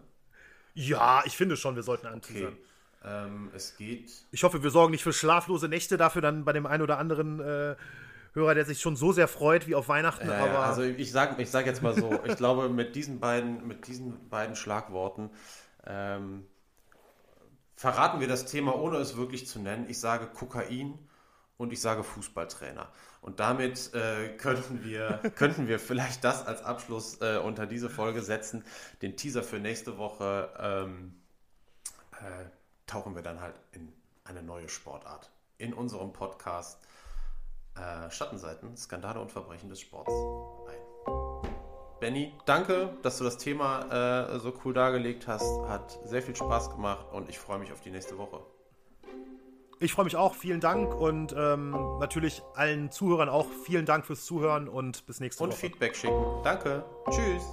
[0.74, 2.52] Ja, ich finde schon, wir sollten anteasern.
[2.52, 2.62] Okay.
[3.04, 4.12] Ähm, es geht.
[4.30, 7.40] Ich hoffe, wir sorgen nicht für schlaflose Nächte, dafür dann bei dem einen oder anderen
[7.40, 7.74] äh,
[8.34, 10.30] Hörer, der sich schon so sehr freut wie auf Weihnachten.
[10.30, 13.88] Aber also ich sage ich sag jetzt mal so, ich glaube, mit diesen beiden, mit
[13.88, 15.30] diesen beiden Schlagworten
[15.84, 16.46] ähm,
[17.82, 19.90] verraten wir das Thema, ohne es wirklich zu nennen.
[19.90, 20.96] Ich sage Kokain
[21.56, 22.88] und ich sage Fußballtrainer.
[23.22, 28.22] Und damit äh, könnten, wir, könnten wir vielleicht das als Abschluss äh, unter diese Folge
[28.22, 28.64] setzen.
[29.02, 31.20] Den Teaser für nächste Woche ähm,
[32.12, 32.44] äh,
[32.86, 35.32] tauchen wir dann halt in eine neue Sportart.
[35.58, 36.78] In unserem Podcast
[37.74, 40.12] äh, Schattenseiten, Skandale und Verbrechen des Sports
[40.70, 41.41] ein.
[42.02, 45.46] Benny, danke, dass du das Thema äh, so cool dargelegt hast.
[45.68, 48.40] Hat sehr viel Spaß gemacht und ich freue mich auf die nächste Woche.
[49.78, 50.34] Ich freue mich auch.
[50.34, 55.44] Vielen Dank und ähm, natürlich allen Zuhörern auch vielen Dank fürs Zuhören und bis nächste
[55.44, 55.54] und Woche.
[55.54, 56.24] Und Feedback schicken.
[56.42, 56.84] Danke.
[57.08, 57.44] Tschüss.